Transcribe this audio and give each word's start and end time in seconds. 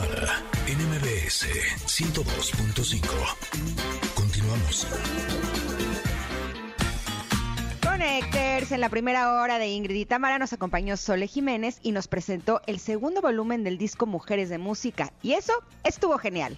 Mara, 0.00 0.42
NMBS 0.66 1.44
102.5. 1.84 3.04
Continuamos. 4.14 4.86
Connectors, 7.82 8.72
en 8.72 8.80
la 8.80 8.88
primera 8.88 9.34
hora 9.34 9.58
de 9.58 9.68
Ingrid 9.68 9.96
y 9.96 10.06
Tamara 10.06 10.38
nos 10.38 10.54
acompañó 10.54 10.96
Sole 10.96 11.26
Jiménez 11.26 11.80
y 11.82 11.92
nos 11.92 12.08
presentó 12.08 12.62
el 12.66 12.78
segundo 12.78 13.20
volumen 13.20 13.62
del 13.62 13.76
disco 13.76 14.06
Mujeres 14.06 14.48
de 14.48 14.56
Música. 14.56 15.12
Y 15.22 15.34
eso 15.34 15.52
estuvo 15.84 16.16
genial. 16.16 16.56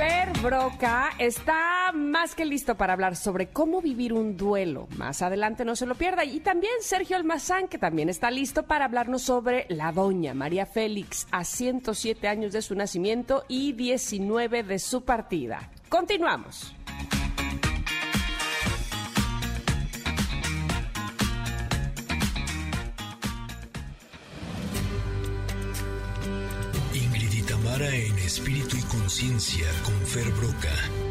Fer 0.00 0.32
Broca 0.42 1.10
está 1.18 1.92
más 1.92 2.34
que 2.34 2.46
listo 2.46 2.74
para 2.74 2.94
hablar 2.94 3.16
sobre 3.16 3.48
cómo 3.48 3.82
vivir 3.82 4.14
un 4.14 4.34
duelo. 4.34 4.88
Más 4.96 5.20
adelante 5.20 5.62
no 5.66 5.76
se 5.76 5.84
lo 5.84 5.94
pierda. 5.94 6.24
Y 6.24 6.40
también 6.40 6.72
Sergio 6.80 7.16
Almazán, 7.16 7.68
que 7.68 7.76
también 7.76 8.08
está 8.08 8.30
listo 8.30 8.62
para 8.62 8.86
hablarnos 8.86 9.20
sobre 9.20 9.66
la 9.68 9.92
doña 9.92 10.32
María 10.32 10.64
Félix, 10.64 11.26
a 11.32 11.44
107 11.44 12.28
años 12.28 12.52
de 12.54 12.62
su 12.62 12.74
nacimiento 12.74 13.44
y 13.46 13.74
19 13.74 14.62
de 14.62 14.78
su 14.78 15.04
partida. 15.04 15.68
Continuamos. 15.90 16.74
Tamara 27.80 27.96
en 27.96 28.18
espíritu 28.18 28.76
y 28.76 28.82
conciencia 28.82 29.66
con 29.84 29.94
Fer 30.06 30.30
Broca. 30.32 31.09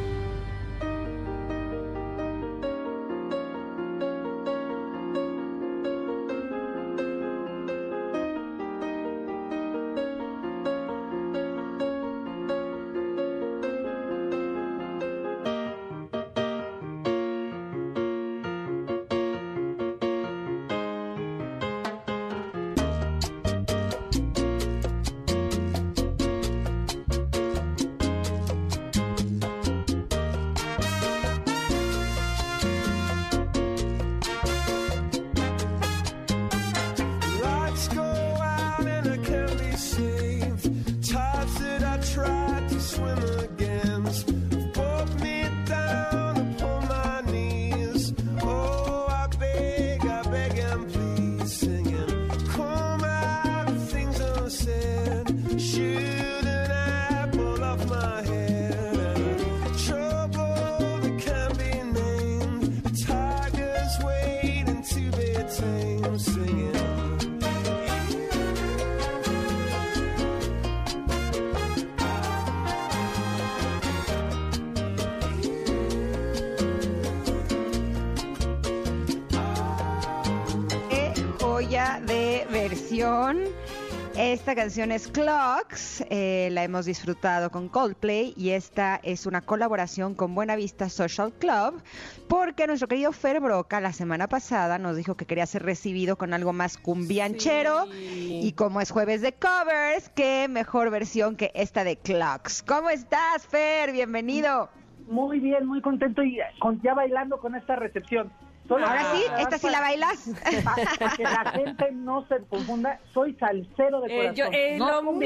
Esta 84.31 84.53
canción 84.53 84.91
es 84.91 85.07
Clocks, 85.07 86.05
eh, 86.11 86.49
la 86.51 86.63
hemos 86.63 86.85
disfrutado 86.85 87.49
con 87.49 87.67
Coldplay 87.67 88.35
y 88.37 88.51
esta 88.51 88.99
es 89.01 89.25
una 89.25 89.41
colaboración 89.41 90.13
con 90.13 90.35
Buena 90.35 90.55
Vista 90.55 90.87
Social 90.87 91.33
Club 91.33 91.81
porque 92.27 92.67
nuestro 92.67 92.87
querido 92.87 93.11
Fer 93.11 93.39
Broca 93.39 93.81
la 93.81 93.91
semana 93.91 94.27
pasada 94.27 94.77
nos 94.77 94.95
dijo 94.95 95.15
que 95.15 95.25
quería 95.25 95.47
ser 95.47 95.63
recibido 95.63 96.15
con 96.15 96.35
algo 96.35 96.53
más 96.53 96.77
cumbianchero 96.77 97.87
Sí. 97.91 98.41
y 98.43 98.51
como 98.51 98.81
es 98.81 98.91
jueves 98.91 99.21
de 99.21 99.33
covers, 99.33 100.09
qué 100.09 100.45
mejor 100.47 100.91
versión 100.91 101.35
que 101.35 101.49
esta 101.55 101.83
de 101.83 101.97
Clocks. 101.97 102.61
¿Cómo 102.61 102.91
estás, 102.91 103.47
Fer? 103.47 103.91
Bienvenido. 103.91 104.69
Muy 105.07 105.39
bien, 105.39 105.65
muy 105.65 105.81
contento 105.81 106.21
y 106.21 106.37
con, 106.59 106.79
ya 106.83 106.93
bailando 106.93 107.39
con 107.39 107.55
esta 107.55 107.77
recepción. 107.77 108.31
Solo 108.69 108.85
Ahora 108.85 109.15
sí, 109.15 109.23
esta 109.39 109.57
sí 109.57 109.69
la 109.69 109.79
bailas. 109.81 110.29
Para, 110.63 111.15
que 111.17 111.23
la 111.23 111.51
gente 111.51 111.91
no 111.91 112.25
se 112.27 112.35
confunda, 112.47 112.99
soy 113.13 113.33
salsero 113.33 113.99
de 114.01 114.13
Eh, 114.13 114.17
corazón. 114.17 114.35
yo, 114.35 114.45
eh, 114.53 114.77
no 114.77 114.91
lo 114.91 115.11
mismo 115.11 115.23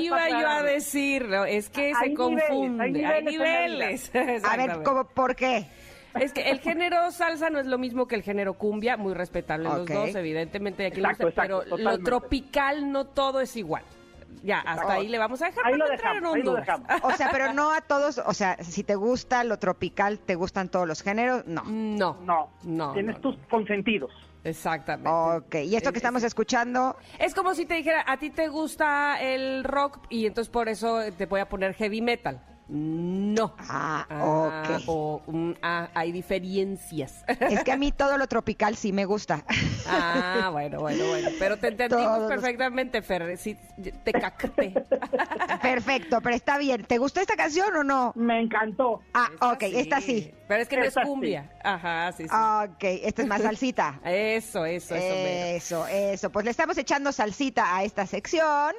iba 0.00 0.28
yo 0.28 0.48
a 0.48 0.62
decirlo, 0.64 1.44
es 1.44 1.70
que 1.70 1.92
Hay 1.94 1.94
se 1.94 2.08
niveles, 2.08 2.42
hay 2.42 2.48
confunde, 2.48 2.84
hay 2.84 2.92
niveles 2.92 3.24
la 3.24 3.30
niveles. 3.30 4.10
A 4.44 4.56
ver. 4.56 4.82
¿cómo, 4.82 5.04
¿por 5.04 5.36
qué? 5.36 5.68
Es 6.20 6.32
que 6.32 6.50
el 6.50 6.60
género 6.60 7.10
salsa 7.12 7.50
no 7.50 7.60
es 7.60 7.66
lo 7.66 7.78
mismo 7.78 8.08
que 8.08 8.16
el 8.16 8.22
género 8.22 8.54
cumbia, 8.54 8.96
muy 8.96 9.14
respetable 9.14 9.68
los 9.68 9.86
dos, 9.86 10.14
evidentemente, 10.14 10.86
aquí 10.86 10.98
Exacto, 10.98 11.24
no 11.24 11.30
sé, 11.30 11.34
exacto, 11.34 11.64
pero 11.66 11.82
lo 11.82 11.98
tropical 12.02 12.90
no 12.90 13.04
todo 13.06 13.40
es 13.40 13.56
igual. 13.56 13.84
Ya, 14.42 14.60
hasta 14.60 14.92
ahí 14.92 15.08
le 15.08 15.18
vamos 15.18 15.40
a 15.42 15.46
dejar 15.46 15.66
Ahí 15.66 15.72
para 15.72 15.84
lo 15.84 15.90
dejamos, 15.90 16.30
en 16.34 16.36
ahí 16.36 16.42
lo 16.42 16.54
dejamos. 16.54 16.86
O 17.02 17.10
sea, 17.12 17.28
pero 17.32 17.52
no 17.52 17.72
a 17.72 17.80
todos, 17.80 18.18
o 18.24 18.34
sea, 18.34 18.56
si 18.62 18.84
te 18.84 18.94
gusta 18.94 19.44
lo 19.44 19.58
tropical, 19.58 20.18
¿te 20.18 20.34
gustan 20.34 20.68
todos 20.68 20.86
los 20.86 21.02
géneros? 21.02 21.44
No. 21.46 21.62
No, 21.64 22.16
No, 22.22 22.50
no, 22.62 22.92
tienes 22.92 23.16
no, 23.16 23.20
tus 23.22 23.36
consentidos. 23.48 24.10
exactamente. 24.44 25.10
Ok, 25.10 25.54
y 25.64 25.74
esto 25.76 25.90
que 25.92 25.98
Es- 25.98 26.02
estamos 26.02 26.22
escuchando, 26.22 26.96
Es 27.18 27.34
como 27.34 27.54
si 27.54 27.66
te 27.66 27.74
dijera, 27.74 28.04
a 28.06 28.16
ti 28.18 28.30
te 28.30 28.48
gusta 28.48 29.20
el 29.20 29.64
rock 29.64 29.98
y 30.10 30.26
entonces 30.26 30.50
por 30.50 30.68
eso 30.68 31.00
te 31.16 31.26
voy 31.26 31.40
a 31.40 31.48
poner 31.48 31.74
heavy 31.74 32.00
metal. 32.02 32.40
No. 32.68 33.54
Ah, 33.58 34.06
ok. 34.10 34.82
o, 34.88 35.22
mm, 35.26 35.52
ah, 35.62 35.88
hay 35.94 36.10
diferencias. 36.12 37.24
es 37.28 37.62
que 37.62 37.72
a 37.72 37.76
mí 37.76 37.92
todo 37.92 38.18
lo 38.18 38.26
tropical 38.26 38.76
sí 38.76 38.92
me 38.92 39.04
gusta. 39.04 39.44
ah, 39.86 40.48
bueno, 40.52 40.80
bueno, 40.80 41.06
bueno. 41.08 41.28
Pero 41.38 41.58
te 41.58 41.68
entendimos 41.68 42.04
Todos 42.04 42.20
los- 42.22 42.28
perfectamente, 42.30 43.02
Fer. 43.02 43.38
Sí, 43.38 43.56
te 44.04 44.12
capté. 44.12 44.74
Perfecto, 45.62 46.20
pero 46.20 46.34
está 46.36 46.58
bien. 46.58 46.84
¿Te 46.84 46.98
gustó 46.98 47.20
esta 47.20 47.36
canción 47.36 47.74
o 47.76 47.84
no? 47.84 48.12
Me 48.16 48.40
encantó. 48.40 49.00
Ah, 49.14 49.28
Esta 49.32 49.52
ok, 49.52 49.62
esta 49.62 50.00
sí. 50.00 50.32
Pero 50.48 50.62
es 50.62 50.68
que 50.68 50.76
no 50.76 50.84
es 50.84 50.94
sí. 50.94 51.00
cumbia. 51.04 51.50
Ajá, 51.64 52.12
sí, 52.12 52.24
sí. 52.24 52.30
Ok, 52.34 52.84
esta 53.02 53.22
es 53.22 53.28
más 53.28 53.42
salsita. 53.42 54.00
Eso, 54.04 54.64
eso, 54.64 54.94
eso. 54.94 55.14
Eso, 55.14 55.86
eso. 55.88 56.30
Pues 56.30 56.44
le 56.44 56.50
estamos 56.52 56.78
echando 56.78 57.10
salsita 57.12 57.76
a 57.76 57.82
esta 57.84 58.06
sección 58.06 58.72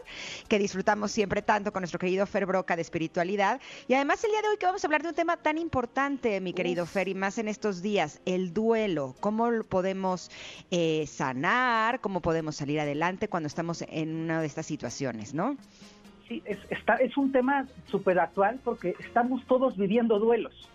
que 0.48 0.60
disfrutamos 0.60 1.12
siempre 1.12 1.42
tanto 1.42 1.74
con 1.74 1.82
nuestro 1.82 2.00
querido 2.00 2.26
Fer 2.26 2.46
Broca 2.46 2.76
de 2.76 2.82
espiritualidad. 2.84 3.60
Y 3.88 3.94
además 3.94 4.24
el 4.24 4.32
día 4.32 4.42
de 4.42 4.50
hoy 4.50 4.58
que 4.58 4.66
vamos 4.66 4.84
a 4.84 4.88
hablar 4.88 5.04
de 5.04 5.10
un 5.10 5.16
tema 5.16 5.38
tan 5.38 5.58
importante, 5.58 6.40
mi 6.42 6.54
querido 6.54 6.86
Fer, 6.86 7.08
y 7.08 7.14
más 7.14 7.38
en 7.38 7.48
estos 7.48 7.82
días, 7.82 8.22
el 8.26 8.54
duelo. 8.54 9.16
¿Cómo 9.20 9.50
lo 9.52 9.64
podemos 9.64 10.32
eh, 10.72 11.06
sanar? 11.08 12.00
¿Cómo 12.02 12.22
podemos 12.22 12.56
salir 12.56 12.80
adelante 12.80 13.28
cuando 13.28 13.48
estamos 13.48 13.84
en 13.88 14.16
una 14.16 14.42
de 14.42 14.48
estas 14.48 14.66
situaciones, 14.66 15.34
no? 15.34 15.58
Sí, 16.28 16.42
es, 16.46 16.58
está, 16.70 16.96
es 16.96 17.16
un 17.18 17.32
tema 17.32 17.68
súper 17.86 18.20
actual 18.20 18.60
porque 18.64 18.96
estamos 19.00 19.46
todos 19.48 19.78
viviendo 19.78 20.20
duelos. 20.20 20.70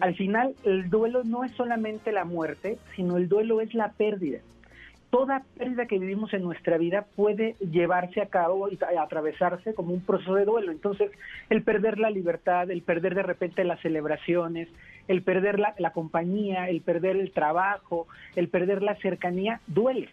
Al 0.00 0.14
final, 0.16 0.54
el 0.64 0.90
duelo 0.90 1.22
no 1.24 1.44
es 1.44 1.52
solamente 1.52 2.12
la 2.12 2.24
muerte, 2.24 2.78
sino 2.96 3.16
el 3.16 3.28
duelo 3.28 3.60
es 3.60 3.74
la 3.74 3.92
pérdida. 3.92 4.40
Toda 5.10 5.42
pérdida 5.56 5.86
que 5.86 5.98
vivimos 5.98 6.34
en 6.34 6.42
nuestra 6.42 6.76
vida 6.76 7.06
puede 7.16 7.54
llevarse 7.60 8.20
a 8.20 8.26
cabo 8.26 8.68
y 8.68 8.78
atravesarse 8.98 9.74
como 9.74 9.94
un 9.94 10.02
proceso 10.02 10.34
de 10.34 10.44
duelo. 10.44 10.70
Entonces, 10.70 11.10
el 11.48 11.62
perder 11.62 11.98
la 11.98 12.10
libertad, 12.10 12.70
el 12.70 12.82
perder 12.82 13.14
de 13.14 13.22
repente 13.22 13.64
las 13.64 13.80
celebraciones, 13.80 14.68
el 15.08 15.22
perder 15.22 15.58
la, 15.58 15.92
compañía, 15.92 16.68
el 16.68 16.82
perder 16.82 17.16
el 17.16 17.32
trabajo, 17.32 18.06
el 18.36 18.48
perder 18.48 18.82
la 18.82 18.96
cercanía, 18.96 19.60
duele. 19.66 20.10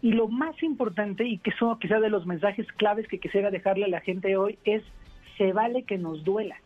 Y 0.00 0.12
lo 0.12 0.28
más 0.28 0.62
importante, 0.62 1.24
y 1.24 1.36
que 1.36 1.50
eso 1.50 1.78
quizá 1.78 2.00
de 2.00 2.08
los 2.08 2.24
mensajes 2.24 2.66
claves 2.72 3.06
que 3.08 3.18
quisiera 3.18 3.50
dejarle 3.50 3.84
a 3.84 3.88
la 3.88 4.00
gente 4.00 4.38
hoy, 4.38 4.58
es 4.64 4.82
se 5.36 5.52
vale 5.52 5.82
que 5.82 5.98
nos 5.98 6.24
duela. 6.24 6.56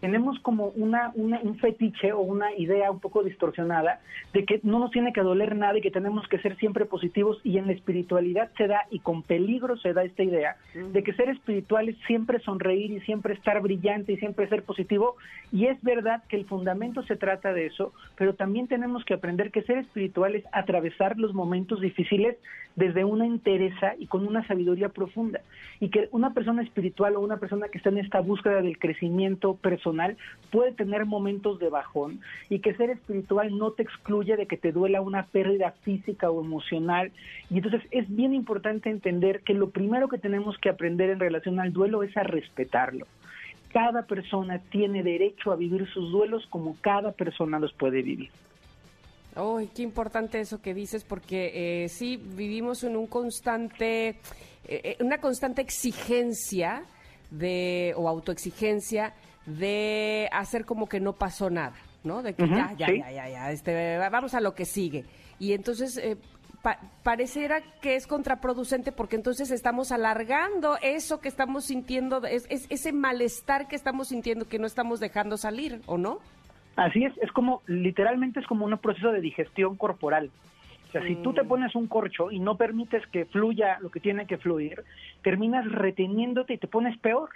Tenemos 0.00 0.38
como 0.40 0.66
una, 0.76 1.10
una- 1.14 1.40
un 1.40 1.58
fetiche 1.58 2.12
o 2.12 2.20
una 2.20 2.54
idea 2.54 2.90
un 2.90 3.00
poco 3.00 3.22
distorsionada 3.24 4.00
de 4.32 4.44
que 4.44 4.60
no 4.62 4.78
nos 4.78 4.90
tiene 4.92 5.12
que 5.12 5.22
doler 5.22 5.56
nada 5.56 5.78
y 5.78 5.80
que 5.80 5.90
tenemos 5.90 6.26
que 6.28 6.38
ser 6.38 6.56
siempre 6.56 6.84
positivos 6.84 7.40
y 7.42 7.58
en 7.58 7.66
la 7.66 7.72
espiritualidad 7.72 8.50
se 8.56 8.68
da 8.68 8.82
y 8.90 9.00
con 9.00 9.22
peligro 9.22 9.76
se 9.78 9.92
da 9.92 10.04
esta 10.04 10.22
idea 10.22 10.56
de 10.92 11.02
que 11.02 11.12
ser 11.14 11.30
espiritual 11.30 11.88
es 11.88 11.96
siempre 12.06 12.38
sonreír 12.40 12.90
y 12.92 13.00
siempre 13.00 13.34
estar 13.34 13.60
brillante 13.60 14.12
y 14.12 14.16
siempre 14.18 14.48
ser 14.48 14.62
positivo. 14.62 15.16
Y 15.50 15.66
es 15.66 15.82
verdad 15.82 16.22
que 16.28 16.36
el 16.36 16.44
fundamento 16.44 17.02
se 17.02 17.16
trata 17.16 17.52
de 17.52 17.66
eso, 17.66 17.92
pero 18.16 18.34
también 18.34 18.68
tenemos 18.68 19.04
que 19.04 19.14
aprender 19.14 19.50
que 19.50 19.62
ser 19.62 19.78
espiritual 19.78 20.34
es 20.36 20.44
atravesar 20.52 21.18
los 21.18 21.34
momentos 21.34 21.80
difíciles 21.80 22.36
desde 22.76 23.04
una 23.04 23.26
entereza 23.26 23.94
y 23.98 24.06
con 24.06 24.26
una 24.28 24.46
sabiduría 24.46 24.90
profunda. 24.90 25.40
Y 25.80 25.88
que 25.88 26.08
una 26.12 26.34
persona 26.34 26.62
espiritual 26.62 27.16
o 27.16 27.20
una 27.20 27.38
persona 27.38 27.68
que 27.68 27.78
está 27.78 27.88
en 27.90 27.98
esta 27.98 28.20
búsqueda 28.20 28.62
del 28.62 28.78
crecimiento 28.78 29.54
personal 29.56 29.87
puede 30.50 30.72
tener 30.72 31.04
momentos 31.04 31.58
de 31.58 31.68
bajón 31.68 32.20
y 32.48 32.60
que 32.60 32.74
ser 32.74 32.90
espiritual 32.90 33.56
no 33.56 33.72
te 33.72 33.82
excluye 33.82 34.36
de 34.36 34.46
que 34.46 34.56
te 34.56 34.72
duela 34.72 35.00
una 35.00 35.24
pérdida 35.24 35.72
física 35.82 36.30
o 36.30 36.42
emocional 36.42 37.12
y 37.50 37.56
entonces 37.56 37.82
es 37.90 38.08
bien 38.14 38.34
importante 38.34 38.90
entender 38.90 39.42
que 39.42 39.54
lo 39.54 39.70
primero 39.70 40.08
que 40.08 40.18
tenemos 40.18 40.56
que 40.58 40.70
aprender 40.70 41.10
en 41.10 41.20
relación 41.20 41.60
al 41.60 41.72
duelo 41.72 42.02
es 42.02 42.16
a 42.16 42.22
respetarlo. 42.22 43.06
Cada 43.72 44.06
persona 44.06 44.58
tiene 44.70 45.02
derecho 45.02 45.52
a 45.52 45.56
vivir 45.56 45.86
sus 45.88 46.10
duelos 46.10 46.46
como 46.48 46.76
cada 46.80 47.12
persona 47.12 47.58
los 47.58 47.72
puede 47.74 48.02
vivir. 48.02 48.30
Ay, 49.34 49.68
qué 49.74 49.82
importante 49.82 50.40
eso 50.40 50.60
que 50.60 50.74
dices, 50.74 51.04
porque 51.04 51.84
eh, 51.84 51.88
sí 51.88 52.16
vivimos 52.16 52.82
en 52.82 52.96
un 52.96 53.06
constante, 53.06 54.08
eh, 54.08 54.16
eh, 54.66 54.96
una 55.00 55.18
constante 55.18 55.60
exigencia 55.62 56.82
de 57.30 57.92
o 57.96 58.08
autoexigencia 58.08 59.14
de 59.48 60.28
hacer 60.32 60.64
como 60.64 60.88
que 60.88 61.00
no 61.00 61.14
pasó 61.14 61.50
nada, 61.50 61.74
¿no? 62.04 62.22
De 62.22 62.34
que 62.34 62.46
ya, 62.48 62.72
ya, 62.76 62.86
sí. 62.88 62.98
ya, 62.98 63.10
ya, 63.10 63.28
ya, 63.28 63.50
este, 63.52 63.98
vamos 64.10 64.34
a 64.34 64.40
lo 64.40 64.54
que 64.54 64.64
sigue. 64.64 65.04
Y 65.38 65.52
entonces 65.52 65.96
eh, 65.96 66.16
pa- 66.62 66.78
pareciera 67.02 67.60
que 67.80 67.96
es 67.96 68.06
contraproducente 68.06 68.92
porque 68.92 69.16
entonces 69.16 69.50
estamos 69.50 69.90
alargando 69.92 70.76
eso 70.82 71.20
que 71.20 71.28
estamos 71.28 71.64
sintiendo, 71.64 72.24
es, 72.26 72.46
es- 72.50 72.66
ese 72.70 72.92
malestar 72.92 73.68
que 73.68 73.76
estamos 73.76 74.08
sintiendo 74.08 74.46
que 74.48 74.58
no 74.58 74.66
estamos 74.66 75.00
dejando 75.00 75.36
salir, 75.36 75.80
¿o 75.86 75.96
no? 75.98 76.18
Así 76.76 77.04
es, 77.04 77.12
es 77.22 77.32
como, 77.32 77.62
literalmente 77.66 78.38
es 78.40 78.46
como 78.46 78.64
un 78.66 78.78
proceso 78.78 79.10
de 79.10 79.20
digestión 79.20 79.76
corporal. 79.76 80.30
O 80.88 80.90
sea, 80.92 81.02
si 81.02 81.16
tú 81.16 81.34
te 81.34 81.44
pones 81.44 81.74
un 81.74 81.86
corcho 81.86 82.30
y 82.30 82.38
no 82.38 82.56
permites 82.56 83.06
que 83.08 83.26
fluya 83.26 83.78
lo 83.80 83.90
que 83.90 84.00
tiene 84.00 84.26
que 84.26 84.38
fluir, 84.38 84.84
terminas 85.22 85.70
reteniéndote 85.70 86.54
y 86.54 86.58
te 86.58 86.66
pones 86.66 86.96
peor. 86.98 87.28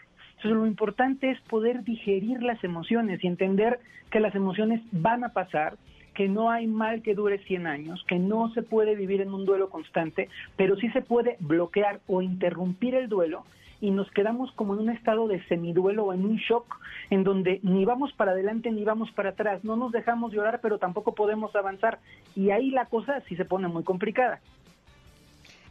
Entonces, 0.43 0.59
lo 0.59 0.67
importante 0.67 1.31
es 1.31 1.41
poder 1.43 1.85
digerir 1.85 2.43
las 2.43 2.65
emociones 2.65 3.23
y 3.23 3.29
entender 3.29 3.79
que 4.11 4.19
las 4.19 4.35
emociones 4.35 4.81
van 4.91 5.23
a 5.23 5.29
pasar, 5.29 5.77
que 6.15 6.29
no 6.29 6.51
hay 6.51 6.67
mal 6.67 7.01
que 7.03 7.15
dure 7.15 7.39
100 7.39 7.69
años, 7.69 8.05
que 8.09 8.19
no 8.19 8.53
se 8.53 8.63
puede 8.63 8.97
vivir 8.97 9.21
en 9.21 9.33
un 9.33 9.45
duelo 9.47 9.71
constante, 9.71 10.29
pero 10.57 10.75
sí 10.75 10.89
se 10.91 11.01
puede 11.01 11.37
bloquear 11.39 12.01
o 12.09 12.23
interrumpir 12.23 12.97
el 12.97 13.09
duelo 13.09 13.45
y 13.81 13.93
nos 13.93 14.11
quedamos 14.11 14.51
como 14.57 14.75
en 14.75 14.81
un 14.81 14.91
estado 14.91 15.29
de 15.29 15.41
semiduelo 15.45 16.07
o 16.07 16.13
en 16.13 16.25
un 16.25 16.39
shock 16.39 16.77
en 17.11 17.23
donde 17.23 17.61
ni 17.63 17.85
vamos 17.85 18.13
para 18.15 18.33
adelante 18.33 18.73
ni 18.73 18.83
vamos 18.83 19.13
para 19.13 19.31
atrás, 19.31 19.63
no 19.63 19.77
nos 19.77 19.93
dejamos 19.93 20.33
llorar 20.33 20.59
pero 20.61 20.79
tampoco 20.79 21.15
podemos 21.15 21.55
avanzar 21.55 22.01
y 22.35 22.51
ahí 22.51 22.71
la 22.71 22.87
cosa 22.87 23.21
sí 23.29 23.37
se 23.37 23.45
pone 23.45 23.69
muy 23.69 23.85
complicada. 23.85 24.41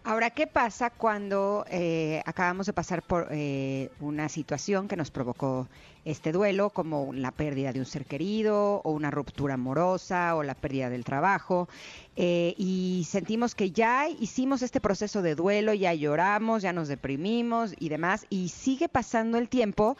Ahora, 0.03 0.31
¿qué 0.31 0.47
pasa 0.47 0.89
cuando 0.89 1.63
eh, 1.69 2.23
acabamos 2.25 2.65
de 2.65 2.73
pasar 2.73 3.03
por 3.03 3.27
eh, 3.29 3.91
una 3.99 4.29
situación 4.29 4.87
que 4.87 4.95
nos 4.97 5.11
provocó 5.11 5.67
este 6.05 6.31
duelo, 6.31 6.71
como 6.71 7.13
la 7.13 7.29
pérdida 7.29 7.71
de 7.71 7.77
un 7.77 7.85
ser 7.85 8.05
querido, 8.05 8.81
o 8.83 8.91
una 8.93 9.11
ruptura 9.11 9.53
amorosa, 9.53 10.35
o 10.35 10.41
la 10.41 10.55
pérdida 10.55 10.89
del 10.89 11.03
trabajo, 11.03 11.69
eh, 12.15 12.55
y 12.57 13.03
sentimos 13.05 13.53
que 13.53 13.69
ya 13.69 14.09
hicimos 14.09 14.63
este 14.63 14.81
proceso 14.81 15.21
de 15.21 15.35
duelo, 15.35 15.71
ya 15.75 15.93
lloramos, 15.93 16.63
ya 16.63 16.73
nos 16.73 16.87
deprimimos 16.87 17.75
y 17.79 17.89
demás, 17.89 18.25
y 18.31 18.49
sigue 18.49 18.89
pasando 18.89 19.37
el 19.37 19.49
tiempo 19.49 19.97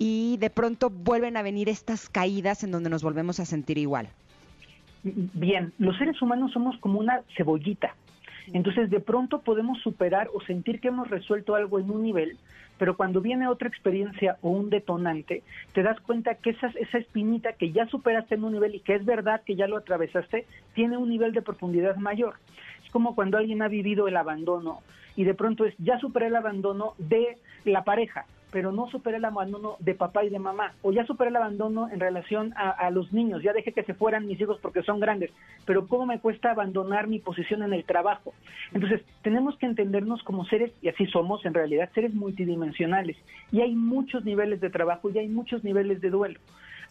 y 0.00 0.36
de 0.38 0.50
pronto 0.50 0.90
vuelven 0.90 1.36
a 1.36 1.42
venir 1.42 1.68
estas 1.68 2.08
caídas 2.08 2.64
en 2.64 2.72
donde 2.72 2.90
nos 2.90 3.04
volvemos 3.04 3.38
a 3.38 3.44
sentir 3.44 3.78
igual? 3.78 4.08
Bien, 5.04 5.72
los 5.78 5.96
seres 5.96 6.20
humanos 6.20 6.50
somos 6.52 6.76
como 6.78 6.98
una 6.98 7.22
cebollita. 7.36 7.94
Entonces, 8.52 8.90
de 8.90 9.00
pronto 9.00 9.40
podemos 9.40 9.80
superar 9.80 10.28
o 10.34 10.40
sentir 10.42 10.80
que 10.80 10.88
hemos 10.88 11.08
resuelto 11.08 11.54
algo 11.54 11.78
en 11.78 11.90
un 11.90 12.02
nivel, 12.02 12.36
pero 12.78 12.96
cuando 12.96 13.20
viene 13.20 13.48
otra 13.48 13.68
experiencia 13.68 14.36
o 14.42 14.50
un 14.50 14.68
detonante, 14.68 15.42
te 15.72 15.82
das 15.82 15.98
cuenta 16.00 16.34
que 16.34 16.50
esa, 16.50 16.68
esa 16.78 16.98
espinita 16.98 17.52
que 17.52 17.72
ya 17.72 17.86
superaste 17.86 18.34
en 18.34 18.44
un 18.44 18.52
nivel 18.52 18.74
y 18.74 18.80
que 18.80 18.94
es 18.94 19.04
verdad 19.04 19.42
que 19.44 19.54
ya 19.54 19.66
lo 19.66 19.76
atravesaste, 19.76 20.46
tiene 20.74 20.96
un 20.96 21.08
nivel 21.08 21.32
de 21.32 21.42
profundidad 21.42 21.96
mayor. 21.96 22.34
Es 22.84 22.90
como 22.90 23.14
cuando 23.14 23.38
alguien 23.38 23.62
ha 23.62 23.68
vivido 23.68 24.08
el 24.08 24.16
abandono 24.16 24.80
y 25.16 25.24
de 25.24 25.34
pronto 25.34 25.64
es, 25.64 25.74
ya 25.78 25.98
superé 25.98 26.26
el 26.26 26.36
abandono 26.36 26.94
de 26.98 27.38
la 27.64 27.84
pareja, 27.84 28.26
pero 28.54 28.70
no 28.70 28.88
superé 28.88 29.16
el 29.16 29.24
abandono 29.24 29.74
de 29.80 29.96
papá 29.96 30.22
y 30.24 30.30
de 30.30 30.38
mamá, 30.38 30.74
o 30.82 30.92
ya 30.92 31.04
superé 31.06 31.30
el 31.30 31.34
abandono 31.34 31.88
en 31.90 31.98
relación 31.98 32.54
a, 32.54 32.88
los 32.90 33.12
niños, 33.12 33.42
ya 33.42 33.52
dejé 33.52 33.72
que 33.72 33.82
se 33.82 33.94
fueran 33.94 34.28
mis 34.28 34.40
hijos 34.40 34.60
porque 34.62 34.84
son 34.84 35.00
grandes, 35.00 35.32
pero 35.66 35.88
cómo 35.88 36.06
me 36.06 36.20
cuesta 36.20 36.52
abandonar 36.52 37.08
mi 37.08 37.18
posición 37.18 37.64
en 37.64 37.72
el 37.72 37.82
trabajo. 37.82 38.32
Entonces, 38.72 39.02
tenemos 39.22 39.58
que 39.58 39.66
entendernos 39.66 40.22
como 40.22 40.44
seres, 40.44 40.70
y 40.82 40.88
así 40.88 41.04
somos 41.06 41.44
en 41.44 41.52
realidad, 41.52 41.90
seres 41.94 42.14
multidimensionales, 42.14 43.16
y 43.50 43.60
hay 43.60 43.74
muchos 43.74 44.24
niveles 44.24 44.60
de 44.60 44.70
trabajo 44.70 45.10
y 45.10 45.18
hay 45.18 45.26
muchos 45.26 45.64
niveles 45.64 46.00
de 46.00 46.10
duelo. 46.10 46.38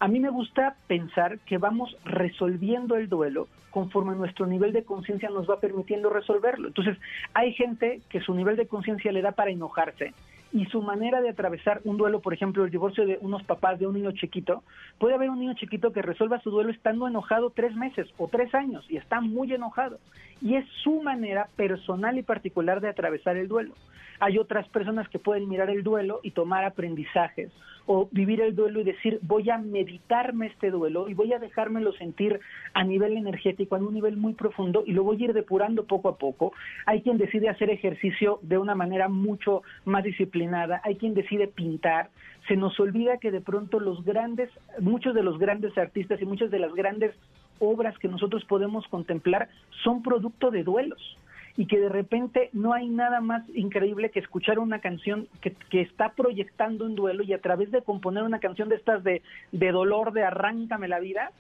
A 0.02 0.10
mí 0.10 0.20
me 0.20 0.32
gusta 0.32 0.76
pensar 0.88 1.40
que 1.46 1.60
vamos 1.60 1.96
resolviendo 2.04 2.98
el 2.98 3.08
duelo 3.08 3.48
conforme 3.72 4.18
nuestro 4.18 4.48
nivel 4.48 4.74
de 4.74 4.84
conciencia 4.84 5.30
nos 5.30 5.50
va 5.50 5.62
permitiendo 5.62 6.10
resolverlo. 6.10 6.68
Entonces, 6.68 6.98
hay 7.34 7.54
gente 7.54 8.02
que 8.10 8.20
su 8.20 8.34
nivel 8.34 8.58
de 8.58 8.68
conciencia 8.68 9.14
le 9.14 9.22
da 9.22 9.32
para 9.32 9.52
enojarse 9.52 10.14
y 10.54 10.66
su 10.68 10.84
manera 10.84 11.20
de 11.20 11.30
atravesar 11.30 11.82
un 11.84 11.98
duelo, 11.98 12.22
por 12.22 12.34
ejemplo, 12.34 12.64
el 12.64 12.70
divorcio 12.70 13.08
de 13.08 13.18
unos 13.22 13.44
papás 13.44 13.80
de 13.80 13.88
un 13.88 13.96
niño 13.96 14.12
chiquito, 14.12 14.64
puede 15.00 15.16
haber 15.16 15.32
un 15.32 15.40
niño 15.40 15.56
chiquito 15.56 15.92
que 15.92 16.04
resuelva 16.04 16.40
su 16.42 16.52
duelo 16.52 16.70
estando 16.70 17.08
enojado 17.08 17.50
tres 17.50 17.76
meses 17.76 18.08
o 18.20 18.28
tres 18.28 18.54
años 18.54 18.86
y 18.88 18.98
está 18.98 19.20
muy 19.20 19.52
enojado. 19.52 19.98
Y 20.42 20.56
es 20.56 20.66
su 20.84 21.02
manera 21.02 21.50
personal 21.56 22.20
y 22.20 22.24
particular 22.24 22.82
de 22.82 22.90
atravesar 22.90 23.36
el 23.36 23.48
duelo. 23.48 23.74
Hay 24.20 24.38
otras 24.38 24.70
personas 24.70 25.10
que 25.10 25.18
pueden 25.18 25.50
mirar 25.50 25.72
el 25.72 25.84
duelo 25.84 26.20
y 26.22 26.32
tomar 26.32 26.64
aprendizajes 26.66 27.52
o 27.86 28.08
vivir 28.12 28.42
el 28.42 28.56
duelo 28.56 28.80
y 28.80 28.84
decir 28.84 29.20
voy 29.22 29.50
a 29.50 29.58
meditarme 29.58 30.48
este 30.48 30.72
duelo 30.72 31.10
y 31.10 31.14
voy 31.14 31.34
a 31.34 31.40
dejármelo 31.40 31.94
sentir 31.94 32.40
a 32.74 32.84
nivel 32.84 33.18
energético, 33.18 33.76
a 33.76 33.80
un 33.80 33.94
nivel 33.94 34.18
muy 34.18 34.34
profundo 34.34 34.84
y 34.86 34.94
lo 34.94 35.04
voy 35.04 35.22
a 35.22 35.26
ir 35.26 35.34
depurando 35.34 35.86
poco 35.86 36.10
a 36.10 36.18
poco. 36.18 36.54
Hay 36.86 37.02
quien 37.02 37.18
decide 37.18 37.50
hacer 37.50 37.70
ejercicio 37.70 38.40
de 38.42 38.58
una 38.58 38.76
manera 38.76 39.10
mucho 39.10 39.64
más 39.86 40.04
disciplinada, 40.04 40.82
hay 40.84 40.96
quien 40.96 41.14
decide 41.14 41.48
pintar. 41.48 42.10
Se 42.48 42.56
nos 42.56 42.80
olvida 42.80 43.18
que 43.18 43.32
de 43.32 43.42
pronto 43.42 43.80
los 43.80 44.04
grandes, 44.04 44.50
muchos 44.80 45.14
de 45.16 45.24
los 45.24 45.40
grandes 45.40 45.78
artistas 45.78 46.22
y 46.22 46.26
muchas 46.26 46.52
de 46.52 46.60
las 46.60 46.74
grandes 46.74 47.16
obras 47.60 47.98
que 48.00 48.08
nosotros 48.08 48.44
podemos 48.46 48.88
contemplar 48.88 49.50
son 49.84 50.04
producto 50.04 50.52
de 50.52 50.64
duelos 50.64 51.18
y 51.56 51.68
que 51.68 51.80
de 51.80 51.90
repente 51.90 52.50
no 52.54 52.74
hay 52.74 52.88
nada 52.90 53.22
más 53.22 53.44
increíble 53.54 54.10
que 54.10 54.20
escuchar 54.20 54.60
una 54.60 54.80
canción 54.80 55.28
que, 55.42 55.52
que 55.70 55.82
está 55.82 56.10
proyectando 56.10 56.86
un 56.86 56.96
duelo 56.96 57.24
y 57.24 57.34
a 57.34 57.42
través 57.42 57.72
de 57.72 57.82
componer 57.82 58.24
una 58.24 58.40
canción 58.40 58.70
de 58.70 58.76
estas 58.76 59.04
de, 59.04 59.22
de 59.52 59.72
dolor, 59.72 60.14
de 60.14 60.24
arráncame 60.24 60.88
la 60.88 61.00
vida, 61.00 61.32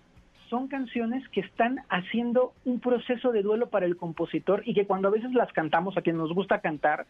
son 0.49 0.67
canciones 0.67 1.27
que 1.29 1.39
están 1.39 1.79
haciendo 1.89 2.53
un 2.63 2.79
proceso 2.79 3.31
de 3.31 3.41
duelo 3.41 3.69
para 3.69 3.87
el 3.87 3.97
compositor 3.97 4.61
y 4.65 4.75
que 4.75 4.85
cuando 4.85 5.07
a 5.07 5.11
veces 5.11 5.33
las 5.33 5.51
cantamos, 5.51 5.97
a 5.97 6.01
quien 6.01 6.17
nos 6.17 6.31
gusta 6.31 6.59
cantar, 6.59 7.07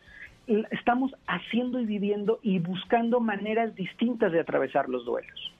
estamos 0.72 1.14
haciendo 1.28 1.80
y 1.82 1.86
viviendo 1.86 2.40
y 2.42 2.60
buscando 2.60 3.20
maneras 3.20 3.76
distintas 3.76 4.32
de 4.32 4.40
atravesar 4.40 4.88
los 4.88 5.04
duelos. 5.04 5.53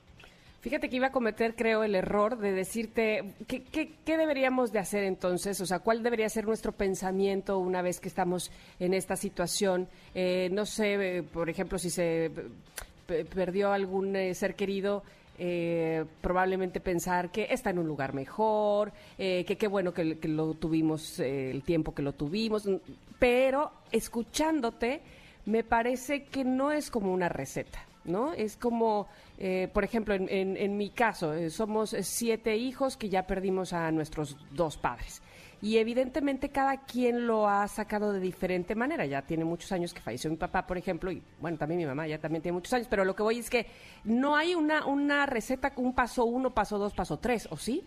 Fíjate 0.64 0.88
que 0.88 0.96
iba 0.96 1.08
a 1.08 1.12
cometer, 1.12 1.54
creo, 1.54 1.84
el 1.84 1.94
error 1.94 2.38
de 2.38 2.52
decirte 2.52 3.34
¿qué, 3.46 3.64
qué, 3.64 3.92
qué 4.02 4.16
deberíamos 4.16 4.72
de 4.72 4.78
hacer 4.78 5.04
entonces, 5.04 5.60
o 5.60 5.66
sea, 5.66 5.80
cuál 5.80 6.02
debería 6.02 6.26
ser 6.30 6.46
nuestro 6.46 6.72
pensamiento 6.72 7.58
una 7.58 7.82
vez 7.82 8.00
que 8.00 8.08
estamos 8.08 8.50
en 8.80 8.94
esta 8.94 9.14
situación. 9.14 9.88
Eh, 10.14 10.48
no 10.52 10.64
sé, 10.64 11.18
eh, 11.18 11.22
por 11.22 11.50
ejemplo, 11.50 11.76
si 11.78 11.90
se 11.90 12.30
perdió 13.06 13.72
algún 13.72 14.16
eh, 14.16 14.32
ser 14.32 14.54
querido, 14.54 15.02
eh, 15.38 16.06
probablemente 16.22 16.80
pensar 16.80 17.30
que 17.30 17.48
está 17.50 17.68
en 17.68 17.80
un 17.80 17.86
lugar 17.86 18.14
mejor, 18.14 18.90
eh, 19.18 19.44
que 19.44 19.56
qué 19.58 19.68
bueno 19.68 19.92
que, 19.92 20.16
lo 20.22 20.54
tuvimos 20.54 21.18
el 21.18 21.62
tiempo 21.62 21.94
que 21.94 22.00
lo 22.00 22.14
tuvimos, 22.14 22.66
pero 23.18 23.70
escuchándote 23.92 25.02
me 25.44 25.62
parece 25.62 26.24
que 26.24 26.42
no 26.42 26.72
es 26.72 26.90
como 26.90 27.12
una 27.12 27.28
receta. 27.28 27.84
¿No? 28.04 28.32
Es 28.32 28.56
como, 28.56 29.08
eh, 29.38 29.68
por 29.72 29.84
ejemplo, 29.84 30.14
en, 30.14 30.28
en- 30.28 30.56
en 30.56 30.76
mi 30.76 30.90
caso, 30.90 31.34
eh, 31.34 31.50
somos 31.50 31.90
siete 32.00 32.56
hijos 32.56 32.96
que 32.96 33.08
ya 33.08 33.26
perdimos 33.26 33.72
a 33.72 33.90
nuestros 33.92 34.36
dos 34.52 34.76
padres. 34.76 35.22
Y 35.62 35.78
evidentemente 35.78 36.50
cada 36.50 36.84
quien 36.84 37.26
lo 37.26 37.48
ha 37.48 37.66
sacado 37.68 38.12
de 38.12 38.20
diferente 38.20 38.74
manera. 38.74 39.06
Ya 39.06 39.22
tiene 39.22 39.44
muchos 39.46 39.72
años 39.72 39.94
que 39.94 40.00
falleció 40.00 40.28
mi 40.30 40.36
papá, 40.36 40.66
por 40.66 40.76
ejemplo, 40.76 41.10
y 41.10 41.22
bueno, 41.40 41.56
también 41.56 41.78
mi 41.78 41.86
mamá 41.86 42.06
ya 42.06 42.18
también 42.18 42.42
tiene 42.42 42.54
muchos 42.56 42.72
años, 42.74 42.86
pero 42.90 43.04
lo 43.06 43.14
que 43.16 43.22
voy 43.22 43.38
es 43.38 43.48
que 43.48 43.66
no 44.04 44.36
hay 44.36 44.54
una, 44.54 44.84
una 44.84 45.24
receta, 45.24 45.72
un 45.76 45.94
paso 45.94 46.26
uno, 46.26 46.50
paso 46.50 46.76
dos, 46.78 46.92
paso 46.92 47.18
tres, 47.18 47.48
¿o 47.50 47.56
sí? 47.56 47.86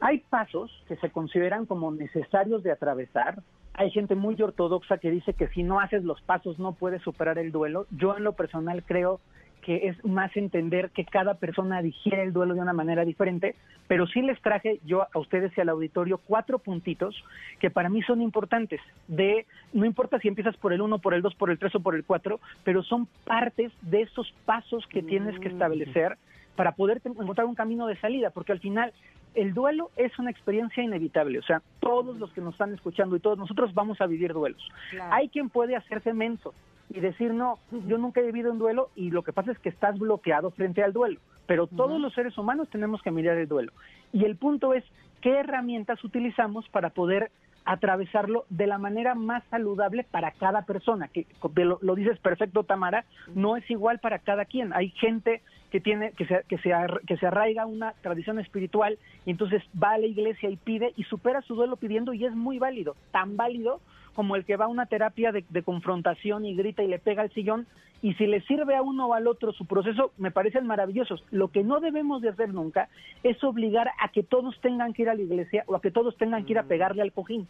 Hay 0.00 0.18
pasos 0.28 0.72
que 0.88 0.96
se 0.96 1.10
consideran 1.10 1.66
como 1.66 1.92
necesarios 1.92 2.64
de 2.64 2.72
atravesar. 2.72 3.40
Hay 3.74 3.90
gente 3.90 4.16
muy 4.16 4.40
ortodoxa 4.42 4.98
que 4.98 5.10
dice 5.10 5.34
que 5.34 5.46
si 5.48 5.62
no 5.62 5.78
haces 5.80 6.02
los 6.02 6.20
pasos 6.22 6.58
no 6.58 6.72
puedes 6.72 7.00
superar 7.02 7.38
el 7.38 7.52
duelo. 7.52 7.86
Yo 7.92 8.16
en 8.16 8.24
lo 8.24 8.32
personal 8.32 8.82
creo 8.84 9.20
que 9.64 9.88
es 9.88 10.04
más 10.04 10.36
entender 10.36 10.90
que 10.90 11.06
cada 11.06 11.34
persona 11.34 11.80
digiere 11.80 12.22
el 12.22 12.34
duelo 12.34 12.54
de 12.54 12.60
una 12.60 12.74
manera 12.74 13.04
diferente, 13.04 13.56
pero 13.88 14.06
sí 14.06 14.20
les 14.20 14.40
traje 14.42 14.78
yo 14.84 15.02
a 15.02 15.18
ustedes 15.18 15.56
y 15.56 15.60
al 15.62 15.70
auditorio 15.70 16.18
cuatro 16.18 16.58
puntitos 16.58 17.16
que 17.60 17.70
para 17.70 17.88
mí 17.88 18.02
son 18.02 18.20
importantes. 18.20 18.80
De 19.08 19.46
no 19.72 19.86
importa 19.86 20.18
si 20.18 20.28
empiezas 20.28 20.56
por 20.58 20.74
el 20.74 20.82
uno, 20.82 20.98
por 20.98 21.14
el 21.14 21.22
dos, 21.22 21.34
por 21.34 21.50
el 21.50 21.58
tres 21.58 21.74
o 21.74 21.80
por 21.80 21.94
el 21.94 22.04
cuatro, 22.04 22.40
pero 22.62 22.82
son 22.82 23.08
partes 23.24 23.72
de 23.80 24.02
esos 24.02 24.32
pasos 24.44 24.86
que 24.86 25.02
tienes 25.02 25.38
que 25.40 25.48
establecer 25.48 26.18
para 26.56 26.72
poder 26.72 27.00
encontrar 27.02 27.46
un 27.46 27.54
camino 27.54 27.86
de 27.86 27.96
salida, 27.96 28.30
porque 28.30 28.52
al 28.52 28.60
final 28.60 28.92
el 29.34 29.54
duelo 29.54 29.90
es 29.96 30.16
una 30.18 30.30
experiencia 30.30 30.82
inevitable, 30.82 31.38
o 31.38 31.42
sea, 31.42 31.62
todos 31.80 32.16
los 32.18 32.32
que 32.32 32.40
nos 32.40 32.54
están 32.54 32.72
escuchando 32.74 33.16
y 33.16 33.20
todos 33.20 33.38
nosotros 33.38 33.74
vamos 33.74 34.00
a 34.00 34.06
vivir 34.06 34.32
duelos. 34.32 34.62
Hay 35.10 35.28
quien 35.30 35.48
puede 35.48 35.74
hacerse 35.74 36.12
menso 36.12 36.54
y 36.90 37.00
decir, 37.00 37.32
no, 37.32 37.58
yo 37.86 37.98
nunca 37.98 38.20
he 38.20 38.26
vivido 38.26 38.52
un 38.52 38.58
duelo 38.58 38.90
y 38.94 39.10
lo 39.10 39.22
que 39.22 39.32
pasa 39.32 39.52
es 39.52 39.58
que 39.58 39.68
estás 39.68 39.98
bloqueado 39.98 40.50
frente 40.50 40.82
al 40.82 40.92
duelo, 40.92 41.20
pero 41.46 41.66
todos 41.66 42.00
los 42.00 42.12
seres 42.14 42.36
humanos 42.38 42.68
tenemos 42.70 43.02
que 43.02 43.10
mirar 43.10 43.36
el 43.36 43.48
duelo. 43.48 43.72
Y 44.12 44.24
el 44.24 44.36
punto 44.36 44.74
es, 44.74 44.84
¿qué 45.20 45.38
herramientas 45.40 46.02
utilizamos 46.04 46.68
para 46.68 46.90
poder 46.90 47.30
atravesarlo 47.64 48.44
de 48.50 48.66
la 48.66 48.78
manera 48.78 49.14
más 49.14 49.42
saludable 49.50 50.04
para 50.04 50.32
cada 50.32 50.62
persona? 50.62 51.08
Que 51.08 51.26
lo, 51.56 51.78
lo 51.80 51.94
dices 51.94 52.18
perfecto, 52.18 52.64
Tamara, 52.64 53.04
no 53.34 53.56
es 53.56 53.68
igual 53.70 53.98
para 53.98 54.18
cada 54.18 54.44
quien. 54.44 54.72
Hay 54.72 54.90
gente 54.90 55.42
que 55.74 55.80
tiene 55.80 56.12
que 56.12 56.24
se, 56.26 56.44
que 56.48 56.58
se, 56.58 56.72
que 57.04 57.16
se 57.16 57.26
arraiga 57.26 57.66
una 57.66 57.94
tradición 58.00 58.38
espiritual 58.38 58.96
y 59.26 59.32
entonces 59.32 59.60
va 59.82 59.94
a 59.94 59.98
la 59.98 60.06
iglesia 60.06 60.48
y 60.48 60.56
pide 60.56 60.92
y 60.96 61.02
supera 61.02 61.42
su 61.42 61.56
duelo 61.56 61.74
pidiendo 61.74 62.12
y 62.12 62.24
es 62.24 62.32
muy 62.32 62.60
válido, 62.60 62.94
tan 63.10 63.36
válido 63.36 63.80
como 64.14 64.36
el 64.36 64.44
que 64.44 64.56
va 64.56 64.66
a 64.66 64.68
una 64.68 64.86
terapia 64.86 65.32
de, 65.32 65.44
de 65.48 65.62
confrontación 65.62 66.44
y 66.46 66.54
grita 66.54 66.82
y 66.82 66.88
le 66.88 66.98
pega 66.98 67.22
al 67.22 67.30
sillón 67.32 67.66
y 68.02 68.14
si 68.14 68.26
le 68.26 68.40
sirve 68.42 68.76
a 68.76 68.82
uno 68.82 69.06
o 69.08 69.14
al 69.14 69.26
otro 69.26 69.52
su 69.52 69.64
proceso 69.66 70.12
me 70.18 70.30
parecen 70.30 70.66
maravillosos. 70.66 71.24
Lo 71.30 71.48
que 71.48 71.62
no 71.62 71.80
debemos 71.80 72.20
de 72.22 72.28
hacer 72.30 72.52
nunca 72.52 72.88
es 73.22 73.42
obligar 73.42 73.88
a 74.00 74.08
que 74.08 74.22
todos 74.22 74.60
tengan 74.60 74.92
que 74.92 75.02
ir 75.02 75.08
a 75.08 75.14
la 75.14 75.22
iglesia 75.22 75.64
o 75.66 75.74
a 75.74 75.80
que 75.80 75.90
todos 75.90 76.16
tengan 76.16 76.44
que 76.44 76.52
ir 76.52 76.58
a 76.58 76.64
pegarle 76.64 77.02
al 77.02 77.12
cojín, 77.12 77.48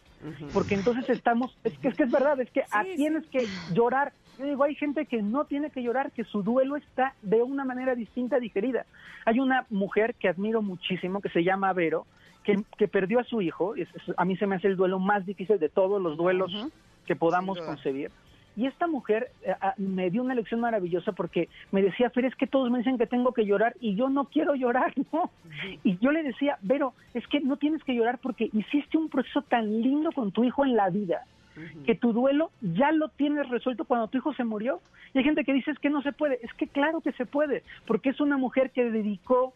porque 0.53 0.75
entonces 0.75 1.09
estamos, 1.09 1.57
es 1.63 1.77
que 1.79 1.89
es, 1.89 1.95
que 1.95 2.03
es 2.03 2.11
verdad, 2.11 2.39
es 2.39 2.49
que 2.51 2.61
a- 2.71 2.83
tienes 2.95 3.25
que 3.27 3.45
llorar. 3.73 4.13
Yo 4.37 4.45
digo, 4.45 4.63
hay 4.63 4.75
gente 4.75 5.05
que 5.05 5.21
no 5.21 5.45
tiene 5.45 5.69
que 5.71 5.81
llorar, 5.81 6.11
que 6.11 6.23
su 6.25 6.43
duelo 6.43 6.75
está 6.75 7.13
de 7.21 7.41
una 7.41 7.63
manera 7.63 7.95
distinta 7.95 8.37
digerida. 8.39 8.85
Hay 9.25 9.39
una 9.39 9.65
mujer 9.69 10.15
que 10.15 10.27
admiro 10.29 10.61
muchísimo 10.61 11.21
que 11.21 11.29
se 11.29 11.43
llama 11.43 11.71
Vero, 11.73 12.05
que, 12.45 12.61
que 12.77 12.87
perdió 12.87 13.19
a 13.19 13.23
su 13.23 13.41
hijo, 13.41 13.75
es- 13.75 13.89
es- 13.95 14.13
a 14.17 14.23
mí 14.25 14.37
se 14.37 14.47
me 14.47 14.55
hace 14.55 14.67
el 14.67 14.77
duelo 14.77 14.99
más 14.99 15.25
difícil 15.25 15.59
de 15.59 15.69
todos 15.69 16.01
los 16.01 16.15
duelos 16.17 16.51
que 17.05 17.15
podamos 17.15 17.57
concebir. 17.67 18.11
Y 18.57 18.67
esta 18.67 18.87
mujer 18.87 19.31
eh, 19.43 19.53
ah, 19.59 19.73
me 19.77 20.09
dio 20.09 20.21
una 20.23 20.33
lección 20.33 20.61
maravillosa 20.61 21.11
porque 21.11 21.49
me 21.73 21.81
decía, 21.81 22.09
Fer, 22.09 22.23
es 22.23 22.35
que 22.35 22.47
todos 22.47 22.71
me 22.71 22.77
dicen 22.77 22.97
que 22.97 23.05
tengo 23.05 23.33
que 23.33 23.45
llorar 23.45 23.75
y 23.81 23.95
yo 23.95 24.09
no 24.09 24.25
quiero 24.25 24.55
llorar, 24.55 24.93
¿no? 25.11 25.29
Y 25.83 25.97
yo 25.97 26.11
le 26.13 26.23
decía, 26.23 26.57
Vero, 26.61 26.93
es 27.13 27.27
que 27.27 27.41
no 27.41 27.57
tienes 27.57 27.83
que 27.83 27.93
llorar 27.93 28.17
porque 28.19 28.49
hiciste 28.53 28.97
un 28.97 29.09
proceso 29.09 29.41
tan 29.41 29.81
lindo 29.81 30.13
con 30.13 30.31
tu 30.31 30.45
hijo 30.45 30.63
en 30.63 30.75
la 30.77 30.89
vida 30.89 31.25
que 31.85 31.95
tu 31.95 32.11
duelo 32.11 32.51
ya 32.61 32.91
lo 32.91 33.07
tienes 33.09 33.47
resuelto 33.49 33.85
cuando 33.85 34.07
tu 34.09 34.17
hijo 34.17 34.33
se 34.33 34.43
murió. 34.43 34.81
Y 35.13 35.17
hay 35.19 35.23
gente 35.23 35.45
que 35.45 35.53
dice 35.53 35.71
es 35.71 35.79
que 35.79 35.89
no 35.89 36.01
se 36.01 36.11
puede. 36.11 36.39
Es 36.43 36.53
que 36.53 36.67
claro 36.67 36.99
que 37.01 37.13
se 37.13 37.25
puede, 37.25 37.63
porque 37.87 38.09
es 38.09 38.19
una 38.19 38.37
mujer 38.37 38.71
que 38.71 38.89
dedicó 38.91 39.53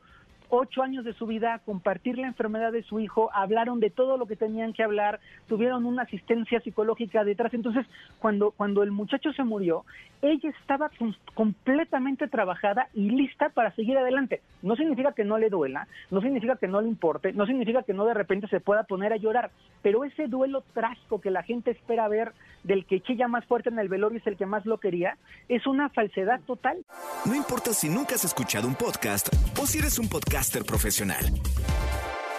ocho 0.50 0.82
años 0.84 1.06
de 1.06 1.14
su 1.14 1.26
vida 1.26 1.60
compartir 1.66 2.18
la 2.18 2.28
enfermedad 2.28 2.72
de 2.72 2.84
su 2.84 3.00
hijo, 3.00 3.30
hablaron 3.34 3.80
de 3.80 3.90
todo 3.90 4.18
lo 4.18 4.26
que 4.26 4.36
tenían 4.36 4.74
que 4.74 4.84
hablar, 4.84 5.20
tuvieron 5.48 5.86
una 5.86 6.04
asistencia 6.04 6.60
psicológica 6.62 7.24
detrás. 7.24 7.54
Entonces, 7.54 7.86
cuando, 8.20 8.52
cuando 8.52 8.84
el 8.84 8.92
muchacho 8.92 9.32
se 9.34 9.44
murió, 9.44 9.86
ella 10.22 10.50
estaba 10.62 10.90
com- 10.98 11.14
completamente 11.34 12.28
trabajada 12.28 12.88
y 12.94 13.10
lista 13.10 13.50
para 13.50 13.74
seguir 13.76 13.98
adelante. 13.98 14.42
No 14.62 14.76
significa 14.76 15.14
que 15.14 15.24
no 15.24 15.38
le 15.38 15.50
duela, 15.50 15.88
no 16.12 16.22
significa 16.22 16.58
que 16.58 16.68
no 16.68 16.82
le 16.82 16.90
importe, 16.90 17.32
no 17.32 17.46
significa 17.46 17.84
que 17.84 17.94
no 17.94 18.06
de 18.06 18.14
repente 18.14 18.48
se 18.48 18.60
pueda 18.60 18.84
poner 18.84 19.14
a 19.14 19.18
llorar, 19.18 19.52
pero 19.82 20.04
ese 20.04 20.28
duelo 20.28 20.64
trágico 20.74 21.22
que 21.22 21.32
la 21.32 21.44
gente 21.44 21.72
espera 21.72 22.08
ver 22.08 22.34
del 22.64 22.86
que 22.86 23.00
chilla 23.00 23.28
más 23.30 23.46
fuerte 23.46 23.70
en 23.70 23.80
el 23.80 23.88
velorio 23.88 24.20
es 24.20 24.28
el 24.28 24.36
que 24.36 24.46
más 24.46 24.66
lo 24.66 24.80
quería, 24.80 25.18
es 25.48 25.66
una 25.66 25.88
falsedad 25.90 26.42
total. 26.42 26.78
No 27.26 27.36
importa 27.36 27.72
si 27.72 27.88
nunca 27.88 28.16
has 28.16 28.26
escuchado 28.26 28.68
un 28.68 28.76
podcast 28.76 29.30
o 29.62 29.66
si 29.66 29.80
eres 29.80 29.98
un 29.98 30.10
podcaster 30.40 30.64
profesional. 30.64 31.26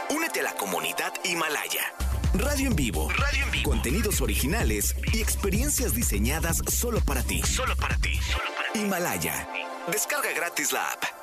Únete 0.09 0.41
a 0.41 0.45
la 0.45 0.55
comunidad 0.55 1.13
Himalaya. 1.23 1.83
Radio 2.33 2.69
en 2.69 2.77
vivo. 2.77 3.11
Radio 3.11 3.45
en 3.45 3.51
vivo. 3.51 3.71
Contenidos 3.71 4.23
originales 4.23 4.97
y 5.13 5.21
experiencias 5.21 5.95
diseñadas 5.95 6.63
solo 6.67 7.01
para 7.01 7.23
ti. 7.23 7.43
Solo 7.43 7.77
para 7.77 7.99
ti. 7.99 8.19
Himalaya. 8.75 9.47
Descarga 9.93 10.33
gratis 10.33 10.73
la 10.73 10.93
app. 10.93 11.20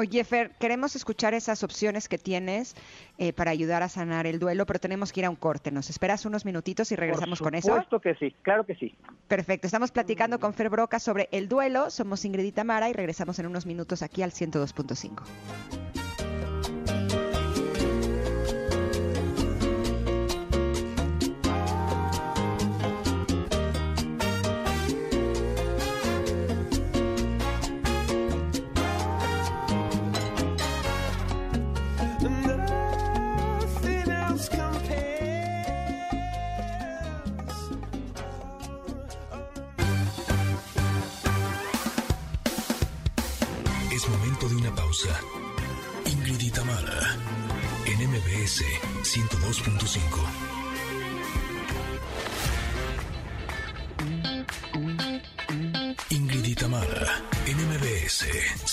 Oye, 0.00 0.22
Fer, 0.22 0.52
queremos 0.60 0.94
escuchar 0.94 1.34
esas 1.34 1.64
opciones 1.64 2.08
que 2.08 2.18
tienes 2.18 2.76
eh, 3.18 3.32
para 3.32 3.50
ayudar 3.50 3.82
a 3.82 3.88
sanar 3.88 4.28
el 4.28 4.38
duelo, 4.38 4.64
pero 4.64 4.78
tenemos 4.78 5.12
que 5.12 5.18
ir 5.18 5.26
a 5.26 5.30
un 5.30 5.34
corte. 5.34 5.72
¿Nos 5.72 5.90
esperas 5.90 6.24
unos 6.24 6.44
minutitos 6.44 6.92
y 6.92 6.96
regresamos 6.96 7.40
Por 7.40 7.48
con 7.48 7.54
eso? 7.56 7.68
supuesto 7.68 8.00
que 8.00 8.14
sí, 8.14 8.32
claro 8.42 8.64
que 8.64 8.76
sí. 8.76 8.94
Perfecto, 9.26 9.66
estamos 9.66 9.90
platicando 9.90 10.38
con 10.38 10.54
Fer 10.54 10.70
Broca 10.70 11.00
sobre 11.00 11.28
el 11.32 11.48
duelo. 11.48 11.90
Somos 11.90 12.24
Ingrid 12.24 12.44
y 12.44 12.52
Tamara 12.52 12.88
y 12.88 12.92
regresamos 12.92 13.40
en 13.40 13.46
unos 13.46 13.66
minutos 13.66 14.02
aquí 14.02 14.22
al 14.22 14.30
102.5. 14.30 16.07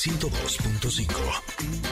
102.5. 0.05 1.84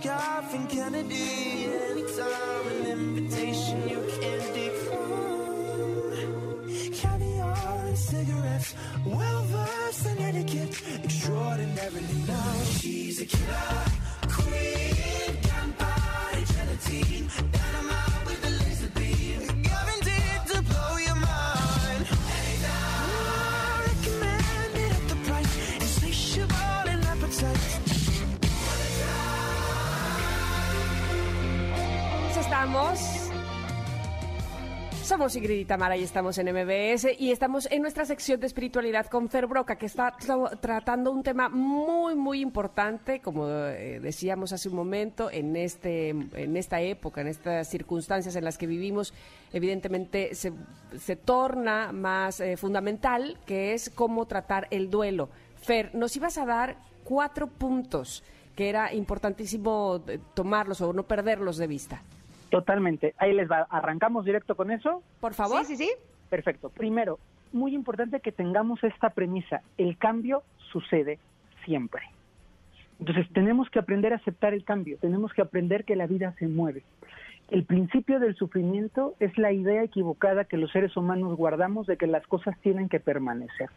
Coughing 0.00 0.66
Kennedy, 0.68 1.66
anytime 1.66 2.61
Somos 35.12 35.36
Ingrid 35.36 35.66
y 35.68 35.98
y 35.98 36.02
estamos 36.02 36.38
en 36.38 36.46
MBS 36.54 37.06
y 37.18 37.32
estamos 37.32 37.68
en 37.70 37.82
nuestra 37.82 38.06
sección 38.06 38.40
de 38.40 38.46
espiritualidad 38.46 39.04
con 39.08 39.28
Fer 39.28 39.46
Broca, 39.46 39.76
que 39.76 39.84
está 39.84 40.16
tra- 40.16 40.58
tratando 40.58 41.12
un 41.12 41.22
tema 41.22 41.50
muy, 41.50 42.14
muy 42.14 42.40
importante, 42.40 43.20
como 43.20 43.46
eh, 43.46 44.00
decíamos 44.00 44.54
hace 44.54 44.70
un 44.70 44.74
momento, 44.76 45.30
en, 45.30 45.54
este, 45.54 46.08
en 46.08 46.56
esta 46.56 46.80
época, 46.80 47.20
en 47.20 47.26
estas 47.26 47.68
circunstancias 47.68 48.36
en 48.36 48.44
las 48.44 48.56
que 48.56 48.66
vivimos, 48.66 49.12
evidentemente 49.52 50.34
se, 50.34 50.54
se 50.98 51.16
torna 51.16 51.92
más 51.92 52.40
eh, 52.40 52.56
fundamental, 52.56 53.36
que 53.44 53.74
es 53.74 53.90
cómo 53.90 54.24
tratar 54.24 54.66
el 54.70 54.88
duelo. 54.88 55.28
Fer, 55.60 55.94
nos 55.94 56.16
ibas 56.16 56.38
a 56.38 56.46
dar 56.46 56.78
cuatro 57.04 57.48
puntos 57.48 58.24
que 58.56 58.70
era 58.70 58.94
importantísimo 58.94 60.02
eh, 60.08 60.18
tomarlos 60.32 60.80
o 60.80 60.94
no 60.94 61.02
perderlos 61.02 61.58
de 61.58 61.66
vista. 61.66 62.02
Totalmente. 62.52 63.14
Ahí 63.16 63.32
les 63.32 63.50
va. 63.50 63.66
¿Arrancamos 63.70 64.26
directo 64.26 64.54
con 64.54 64.70
eso? 64.70 65.02
Por 65.22 65.32
favor. 65.32 65.64
Sí, 65.64 65.74
sí, 65.74 65.86
sí. 65.86 65.90
Perfecto. 66.28 66.68
Primero, 66.68 67.18
muy 67.50 67.74
importante 67.74 68.20
que 68.20 68.30
tengamos 68.30 68.84
esta 68.84 69.08
premisa. 69.08 69.62
El 69.78 69.96
cambio 69.96 70.42
sucede 70.70 71.18
siempre. 71.64 72.02
Entonces 73.00 73.26
tenemos 73.32 73.70
que 73.70 73.78
aprender 73.78 74.12
a 74.12 74.16
aceptar 74.16 74.52
el 74.52 74.64
cambio, 74.64 74.98
tenemos 74.98 75.32
que 75.32 75.40
aprender 75.40 75.84
que 75.84 75.96
la 75.96 76.06
vida 76.06 76.34
se 76.38 76.46
mueve. 76.46 76.82
El 77.50 77.64
principio 77.64 78.20
del 78.20 78.36
sufrimiento 78.36 79.14
es 79.18 79.36
la 79.38 79.50
idea 79.52 79.82
equivocada 79.82 80.44
que 80.44 80.58
los 80.58 80.70
seres 80.72 80.94
humanos 80.94 81.34
guardamos 81.38 81.86
de 81.86 81.96
que 81.96 82.06
las 82.06 82.26
cosas 82.26 82.54
tienen 82.60 82.90
que 82.90 83.00
permanecer. 83.00 83.70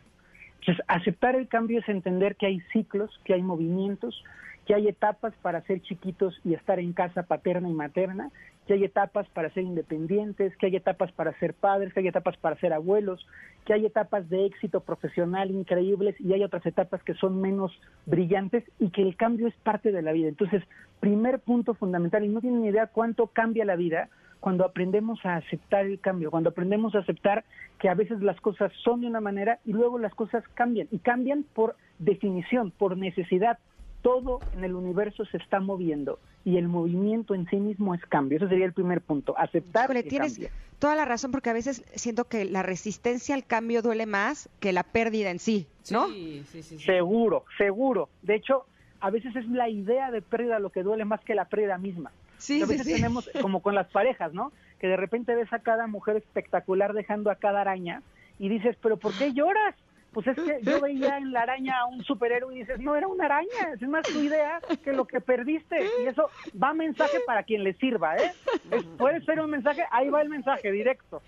Entonces, 0.60 0.84
aceptar 0.90 1.36
el 1.36 1.48
cambio 1.48 1.80
es 1.80 1.88
entender 1.88 2.36
que 2.36 2.48
hay 2.48 2.60
ciclos, 2.74 3.22
que 3.24 3.36
hay 3.36 3.42
movimientos, 3.42 4.22
que 4.66 4.74
hay 4.74 4.88
etapas 4.88 5.34
para 5.42 5.62
ser 5.62 5.82
chiquitos 5.82 6.40
y 6.44 6.54
estar 6.54 6.80
en 6.80 6.94
casa 6.94 7.24
paterna 7.24 7.70
y 7.70 7.74
materna, 7.74 8.32
que 8.66 8.74
hay 8.74 8.84
etapas 8.84 9.28
para 9.30 9.52
ser 9.52 9.64
independientes, 9.64 10.56
que 10.58 10.66
hay 10.66 10.76
etapas 10.76 11.12
para 11.12 11.38
ser 11.40 11.54
padres, 11.54 11.94
que 11.94 12.00
hay 12.00 12.08
etapas 12.08 12.36
para 12.38 12.56
ser 12.58 12.74
abuelos, 12.74 13.26
que 13.66 13.74
hay 13.74 13.86
etapas 13.86 14.28
de 14.30 14.46
éxito 14.46 14.82
profesional 14.82 15.52
increíbles 15.52 16.16
y 16.20 16.34
hay 16.34 16.44
otras 16.44 16.66
etapas 16.66 17.04
que 17.04 17.14
son 17.14 17.40
menos 17.42 17.72
brillantes 18.06 18.64
y 18.80 18.90
que 18.90 19.04
el 19.04 19.16
cambio 19.16 19.48
es 19.48 19.56
parte 19.58 19.92
de 19.92 20.02
la 20.02 20.14
vida. 20.14 20.30
Entonces, 20.30 20.64
primer 21.00 21.40
punto 21.40 21.76
fundamental, 21.76 22.26
y 22.26 22.30
no 22.30 22.42
tienen 22.42 22.62
ni 22.62 22.70
idea 22.70 22.88
cuánto 22.88 23.28
cambia 23.28 23.66
la 23.66 23.76
vida 23.76 24.10
cuando 24.40 24.66
aprendemos 24.66 25.24
a 25.26 25.38
aceptar 25.38 25.86
el 25.86 26.00
cambio, 26.00 26.30
cuando 26.30 26.50
aprendemos 26.50 26.94
a 26.96 27.00
aceptar 27.00 27.46
que 27.80 27.90
a 27.90 27.96
veces 27.96 28.22
las 28.22 28.40
cosas 28.42 28.72
son 28.84 29.02
de 29.02 29.08
una 29.08 29.22
manera 29.22 29.60
y 29.66 29.74
luego 29.74 29.98
las 29.98 30.14
cosas 30.14 30.44
cambian, 30.54 30.88
y 30.92 31.00
cambian 31.00 31.44
por 31.54 31.76
definición, 32.00 32.72
por 32.72 32.98
necesidad. 32.98 33.58
Todo 34.06 34.44
en 34.52 34.64
el 34.64 34.76
universo 34.76 35.26
se 35.26 35.38
está 35.38 35.60
moviendo 35.60 36.20
y 36.44 36.58
el 36.58 36.68
movimiento 36.68 37.34
en 37.34 37.50
sí 37.50 37.56
mismo 37.56 37.96
es 37.96 38.06
cambio. 38.06 38.38
Ese 38.38 38.48
sería 38.50 38.68
el 38.68 38.74
primer 38.74 39.02
punto, 39.02 39.36
aceptar 39.36 39.86
Híjole, 39.86 40.04
tienes 40.04 40.40
toda 40.78 40.94
la 40.96 41.06
razón 41.06 41.32
porque 41.32 41.50
a 41.50 41.54
veces 41.54 41.84
siento 41.96 42.26
que 42.26 42.46
la 42.46 42.62
resistencia 42.62 43.34
al 43.34 43.48
cambio 43.48 43.82
duele 43.82 44.06
más 44.06 44.48
que 44.60 44.74
la 44.74 44.84
pérdida 44.84 45.32
en 45.32 45.40
sí, 45.40 45.66
¿no? 45.90 46.06
Sí, 46.10 46.44
sí, 46.52 46.62
sí. 46.62 46.78
sí. 46.78 46.86
Seguro, 46.86 47.46
seguro. 47.58 48.10
De 48.22 48.36
hecho, 48.36 48.68
a 49.00 49.10
veces 49.10 49.36
es 49.36 49.48
la 49.48 49.70
idea 49.70 50.12
de 50.12 50.22
pérdida 50.22 50.60
lo 50.60 50.70
que 50.70 50.84
duele 50.84 51.04
más 51.04 51.22
que 51.22 51.34
la 51.34 51.46
pérdida 51.46 51.80
misma. 51.80 52.12
Sí, 52.38 52.62
a 52.62 52.68
sí, 52.68 52.74
veces 52.74 52.86
sí. 52.86 52.94
tenemos, 52.94 53.28
como 53.42 53.64
con 53.64 53.74
las 53.74 53.88
parejas, 53.88 54.36
¿no? 54.36 54.52
Que 54.80 54.86
de 54.86 54.98
repente 54.98 55.34
ves 55.34 55.52
a 55.52 55.64
cada 55.64 55.88
mujer 55.88 56.18
espectacular 56.18 56.94
dejando 56.94 57.32
a 57.32 57.38
cada 57.38 57.62
araña 57.62 58.04
y 58.38 58.50
dices, 58.50 58.78
pero 58.84 58.98
¿por 58.98 59.18
qué 59.18 59.34
lloras? 59.34 59.74
Pues 60.16 60.28
es 60.28 60.36
que 60.38 60.60
yo 60.64 60.80
veía 60.82 61.18
en 61.18 61.32
la 61.34 61.42
araña 61.42 61.78
a 61.82 61.86
un 61.86 62.02
superhéroe 62.06 62.56
y 62.56 62.60
dices, 62.60 62.80
no, 62.80 62.96
era 62.96 63.06
una 63.08 63.26
araña, 63.26 63.74
es 63.74 63.82
más 63.88 64.04
tu 64.08 64.20
idea 64.22 64.62
que 64.82 64.94
lo 64.94 65.06
que 65.06 65.20
perdiste. 65.20 65.78
Y 66.02 66.08
eso 66.08 66.30
va 66.62 66.74
mensaje 66.74 67.20
para 67.28 67.44
quien 67.44 67.64
le 67.66 67.74
sirva, 67.74 68.16
¿eh? 68.18 68.32
Es- 68.72 68.84
puede 68.98 69.20
ser 69.26 69.42
un 69.42 69.50
mensaje, 69.52 69.84
ahí 69.92 70.10
va 70.10 70.22
el 70.22 70.30
mensaje 70.30 70.72
directo. 70.72 71.22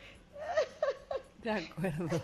De 1.44 1.52
acuerdo. 1.52 2.22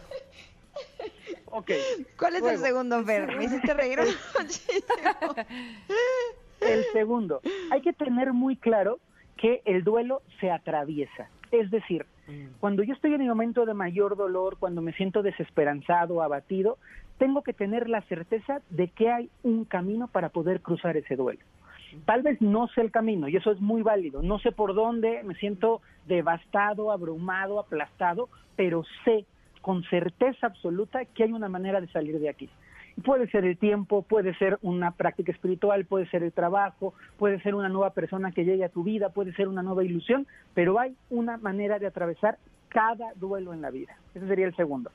Ok. 1.47 1.71
¿Cuál 2.17 2.35
es 2.37 2.43
el 2.43 2.57
segundo, 2.59 3.03
Fer? 3.03 3.35
Me 3.35 3.43
hiciste 3.43 3.73
reír 3.73 3.99
muchísimo. 4.39 5.35
El 6.61 6.85
segundo, 6.93 7.41
hay 7.71 7.81
que 7.81 7.91
tener 7.93 8.31
muy 8.33 8.55
claro 8.55 8.99
que 9.37 9.61
el 9.65 9.83
duelo 9.83 10.21
se 10.39 10.49
atraviesa. 10.49 11.27
Es 11.51 11.69
decir, 11.69 12.05
cuando 12.59 12.83
yo 12.83 12.93
estoy 12.93 13.13
en 13.13 13.21
mi 13.21 13.27
momento 13.27 13.65
de 13.65 13.73
mayor 13.73 14.15
dolor, 14.15 14.57
cuando 14.57 14.81
me 14.81 14.93
siento 14.93 15.21
desesperanzado, 15.21 16.21
abatido, 16.21 16.77
tengo 17.17 17.43
que 17.43 17.53
tener 17.53 17.89
la 17.89 18.01
certeza 18.03 18.61
de 18.69 18.87
que 18.89 19.09
hay 19.09 19.29
un 19.43 19.65
camino 19.65 20.07
para 20.07 20.29
poder 20.29 20.61
cruzar 20.61 20.97
ese 20.97 21.15
duelo. 21.15 21.41
Tal 22.05 22.23
vez 22.23 22.41
no 22.41 22.67
sé 22.69 22.81
el 22.81 22.91
camino 22.91 23.27
y 23.27 23.35
eso 23.35 23.51
es 23.51 23.61
muy 23.61 23.81
válido. 23.81 24.21
No 24.23 24.39
sé 24.39 24.51
por 24.51 24.73
dónde, 24.73 25.21
me 25.23 25.35
siento 25.35 25.81
devastado, 26.07 26.91
abrumado, 26.91 27.59
aplastado, 27.59 28.29
pero 28.55 28.83
sé 29.05 29.25
con 29.61 29.83
certeza 29.83 30.47
absoluta 30.47 31.05
que 31.05 31.23
hay 31.23 31.31
una 31.31 31.49
manera 31.49 31.79
de 31.79 31.87
salir 31.87 32.19
de 32.19 32.29
aquí. 32.29 32.49
Puede 33.03 33.27
ser 33.29 33.43
el 33.45 33.57
tiempo, 33.57 34.03
puede 34.03 34.35
ser 34.35 34.59
una 34.61 34.91
práctica 34.91 35.31
espiritual, 35.31 35.85
puede 35.85 36.07
ser 36.09 36.23
el 36.23 36.31
trabajo, 36.31 36.93
puede 37.17 37.41
ser 37.41 37.55
una 37.55 37.69
nueva 37.69 37.89
persona 37.91 38.31
que 38.31 38.45
llegue 38.45 38.63
a 38.63 38.69
tu 38.69 38.83
vida, 38.83 39.09
puede 39.09 39.33
ser 39.33 39.47
una 39.47 39.63
nueva 39.63 39.83
ilusión, 39.83 40.27
pero 40.53 40.79
hay 40.79 40.95
una 41.09 41.37
manera 41.37 41.79
de 41.79 41.87
atravesar 41.87 42.37
cada 42.69 43.13
duelo 43.15 43.53
en 43.53 43.61
la 43.61 43.71
vida. 43.71 43.97
Ese 44.13 44.27
sería 44.27 44.45
el 44.45 44.55
segundo. 44.55 44.91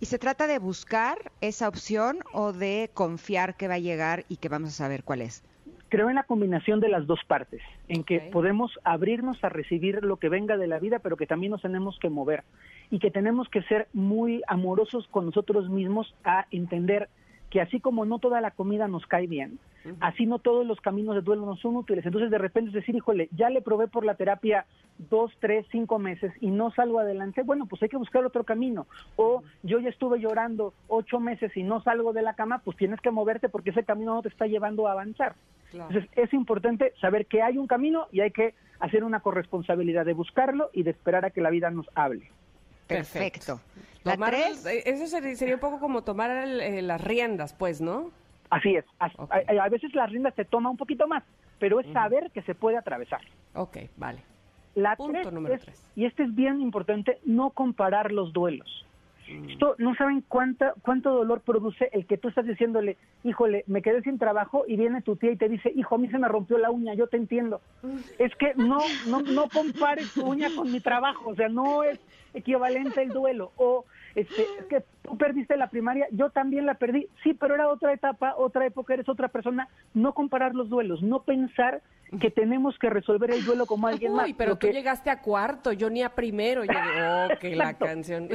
¿Y 0.00 0.06
se 0.06 0.18
trata 0.18 0.46
de 0.46 0.58
buscar 0.58 1.18
esa 1.40 1.68
opción 1.68 2.18
o 2.32 2.52
de 2.52 2.90
confiar 2.92 3.56
que 3.56 3.68
va 3.68 3.74
a 3.74 3.78
llegar 3.78 4.24
y 4.28 4.36
que 4.36 4.48
vamos 4.48 4.70
a 4.70 4.72
saber 4.72 5.04
cuál 5.04 5.22
es? 5.22 5.42
Creo 5.88 6.08
en 6.08 6.14
la 6.16 6.22
combinación 6.22 6.78
de 6.78 6.88
las 6.88 7.06
dos 7.06 7.18
partes, 7.26 7.60
en 7.88 8.04
que 8.04 8.20
podemos 8.32 8.78
abrirnos 8.84 9.42
a 9.42 9.48
recibir 9.48 10.04
lo 10.04 10.18
que 10.18 10.28
venga 10.28 10.56
de 10.56 10.68
la 10.68 10.78
vida, 10.78 11.00
pero 11.00 11.16
que 11.16 11.26
también 11.26 11.50
nos 11.50 11.62
tenemos 11.62 11.98
que 11.98 12.08
mover 12.08 12.44
y 12.90 13.00
que 13.00 13.10
tenemos 13.10 13.48
que 13.48 13.62
ser 13.62 13.88
muy 13.92 14.42
amorosos 14.46 15.08
con 15.08 15.26
nosotros 15.26 15.68
mismos 15.68 16.14
a 16.24 16.46
entender 16.52 17.08
que 17.50 17.60
así 17.60 17.80
como 17.80 18.04
no 18.04 18.18
toda 18.18 18.40
la 18.40 18.52
comida 18.52 18.88
nos 18.88 19.06
cae 19.06 19.26
bien, 19.26 19.58
así 19.98 20.24
no 20.24 20.38
todos 20.38 20.64
los 20.64 20.80
caminos 20.80 21.16
de 21.16 21.22
duelo 21.22 21.44
nos 21.44 21.60
son 21.60 21.76
útiles. 21.76 22.06
Entonces 22.06 22.30
de 22.30 22.38
repente 22.38 22.68
es 22.68 22.74
decir, 22.74 22.94
híjole, 22.94 23.28
ya 23.32 23.50
le 23.50 23.60
probé 23.60 23.88
por 23.88 24.04
la 24.04 24.14
terapia 24.14 24.66
dos, 24.98 25.32
tres, 25.40 25.66
cinco 25.72 25.98
meses 25.98 26.32
y 26.40 26.50
no 26.50 26.70
salgo 26.70 27.00
adelante, 27.00 27.42
bueno, 27.42 27.66
pues 27.66 27.82
hay 27.82 27.88
que 27.88 27.96
buscar 27.96 28.24
otro 28.24 28.44
camino. 28.44 28.86
O 29.16 29.42
yo 29.62 29.80
ya 29.80 29.88
estuve 29.88 30.20
llorando 30.20 30.72
ocho 30.88 31.18
meses 31.18 31.56
y 31.56 31.64
no 31.64 31.82
salgo 31.82 32.12
de 32.12 32.22
la 32.22 32.34
cama, 32.34 32.60
pues 32.64 32.76
tienes 32.76 33.00
que 33.00 33.10
moverte 33.10 33.48
porque 33.48 33.70
ese 33.70 33.84
camino 33.84 34.14
no 34.14 34.22
te 34.22 34.28
está 34.28 34.46
llevando 34.46 34.86
a 34.86 34.92
avanzar. 34.92 35.34
Claro. 35.70 35.90
Entonces 35.90 36.10
es 36.16 36.32
importante 36.32 36.92
saber 37.00 37.26
que 37.26 37.42
hay 37.42 37.58
un 37.58 37.66
camino 37.66 38.06
y 38.12 38.20
hay 38.20 38.30
que 38.30 38.54
hacer 38.78 39.02
una 39.04 39.20
corresponsabilidad 39.20 40.06
de 40.06 40.14
buscarlo 40.14 40.70
y 40.72 40.84
de 40.84 40.90
esperar 40.90 41.24
a 41.24 41.30
que 41.30 41.40
la 41.40 41.50
vida 41.50 41.70
nos 41.70 41.86
hable. 41.94 42.30
Perfecto. 42.96 43.60
La 44.04 44.12
Tomar 44.14 44.30
tres, 44.30 44.66
eh, 44.66 44.82
eso 44.86 45.06
sería, 45.06 45.34
sería 45.36 45.54
un 45.54 45.60
poco 45.60 45.78
como 45.78 46.02
tomar 46.02 46.30
el- 46.30 46.60
eh, 46.60 46.82
las 46.82 47.00
riendas, 47.02 47.52
pues, 47.52 47.80
¿no? 47.80 48.10
Así 48.48 48.74
es. 48.76 48.84
A, 48.98 49.10
a 49.64 49.68
veces 49.68 49.94
la 49.94 50.06
rienda 50.06 50.30
se 50.32 50.44
toma 50.44 50.70
un 50.70 50.76
poquito 50.76 51.06
más, 51.06 51.22
pero 51.58 51.80
es 51.80 51.86
saber 51.92 52.30
que 52.32 52.42
se 52.42 52.54
puede 52.54 52.76
atravesar. 52.78 53.20
Ok, 53.54 53.76
vale. 53.96 54.20
La 54.74 54.96
Punto 54.96 55.20
tres 55.20 55.32
número 55.32 55.54
es- 55.54 55.62
tres. 55.62 55.82
y 55.96 56.06
este 56.06 56.22
es 56.24 56.34
bien 56.34 56.60
importante, 56.60 57.18
no 57.24 57.50
comparar 57.50 58.10
los 58.12 58.32
duelos. 58.32 58.86
Mm. 59.30 59.50
Esto 59.50 59.74
no 59.78 59.94
saben 59.94 60.24
cuánta, 60.28 60.74
cuánto 60.82 61.10
dolor 61.10 61.40
produce 61.42 61.88
el 61.92 62.06
que 62.06 62.18
tú 62.18 62.28
estás 62.28 62.46
diciéndole, 62.46 62.96
híjole, 63.24 63.64
me 63.66 63.82
quedé 63.82 64.02
sin 64.02 64.18
trabajo 64.18 64.64
y 64.66 64.76
viene 64.76 65.02
tu 65.02 65.16
tía 65.16 65.32
y 65.32 65.36
te 65.36 65.48
dice, 65.48 65.72
hijo, 65.74 65.94
a 65.94 65.98
mí 65.98 66.08
se 66.08 66.18
me 66.18 66.28
rompió 66.28 66.58
la 66.58 66.70
uña, 66.70 66.94
yo 66.94 67.06
te 67.06 67.16
entiendo. 67.16 67.60
Es 68.18 68.34
que 68.36 68.54
no, 68.56 68.78
no, 69.06 69.20
no 69.20 69.48
compares 69.48 70.12
tu 70.12 70.26
uña 70.26 70.48
con 70.54 70.70
mi 70.70 70.80
trabajo, 70.80 71.30
o 71.30 71.34
sea, 71.34 71.48
no 71.48 71.82
es 71.82 71.98
equivalente 72.34 73.02
el 73.02 73.10
duelo. 73.10 73.52
O 73.56 73.84
este, 74.14 74.42
es 74.58 74.66
que 74.66 74.84
tú 75.02 75.16
perdiste 75.16 75.56
la 75.56 75.68
primaria, 75.70 76.06
yo 76.10 76.30
también 76.30 76.66
la 76.66 76.74
perdí, 76.74 77.06
sí, 77.22 77.34
pero 77.34 77.54
era 77.54 77.68
otra 77.68 77.92
etapa, 77.92 78.34
otra 78.36 78.66
época, 78.66 78.94
eres 78.94 79.08
otra 79.08 79.28
persona. 79.28 79.68
No 79.94 80.14
comparar 80.14 80.54
los 80.54 80.68
duelos, 80.68 81.02
no 81.02 81.22
pensar 81.22 81.82
que 82.20 82.30
tenemos 82.30 82.76
que 82.78 82.90
resolver 82.90 83.30
el 83.30 83.44
duelo 83.44 83.66
como 83.66 83.86
alguien 83.86 84.14
más. 84.14 84.26
Uy, 84.26 84.34
pero 84.34 84.56
tú 84.56 84.66
que- 84.66 84.72
llegaste 84.72 85.10
a 85.10 85.20
cuarto, 85.22 85.72
yo 85.72 85.88
ni 85.90 86.02
a 86.02 86.08
primero. 86.10 86.64
Yo, 86.64 86.72
oh, 86.72 87.28
que 87.38 87.54
la 87.54 87.74
canción. 87.74 88.28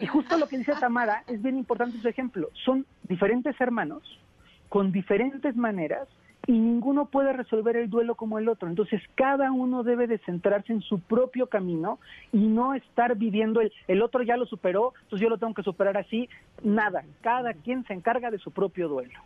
Y 0.00 0.06
justo 0.06 0.36
lo 0.38 0.48
que 0.48 0.58
dice 0.58 0.72
Tamara 0.80 1.22
es 1.28 1.40
bien 1.40 1.56
importante 1.56 1.98
su 1.98 2.08
ejemplo. 2.08 2.50
Son 2.64 2.84
diferentes 3.04 3.58
hermanos 3.60 4.02
con 4.68 4.90
diferentes 4.90 5.54
maneras 5.56 6.08
y 6.46 6.52
ninguno 6.52 7.06
puede 7.06 7.32
resolver 7.32 7.76
el 7.76 7.90
duelo 7.90 8.14
como 8.14 8.38
el 8.38 8.48
otro. 8.48 8.68
Entonces 8.68 9.02
cada 9.14 9.52
uno 9.52 9.82
debe 9.82 10.06
de 10.06 10.18
centrarse 10.18 10.72
en 10.72 10.82
su 10.82 11.00
propio 11.00 11.46
camino 11.46 11.98
y 12.32 12.38
no 12.38 12.74
estar 12.74 13.16
viviendo 13.16 13.60
el, 13.60 13.72
el 13.88 14.02
otro 14.02 14.22
ya 14.22 14.36
lo 14.36 14.46
superó, 14.46 14.92
entonces 15.02 15.22
yo 15.22 15.28
lo 15.28 15.38
tengo 15.38 15.54
que 15.54 15.62
superar 15.62 15.96
así. 15.96 16.28
Nada, 16.62 17.04
cada 17.20 17.54
quien 17.54 17.84
se 17.84 17.94
encarga 17.94 18.30
de 18.30 18.38
su 18.38 18.50
propio 18.50 18.88
duelo. 18.88 19.20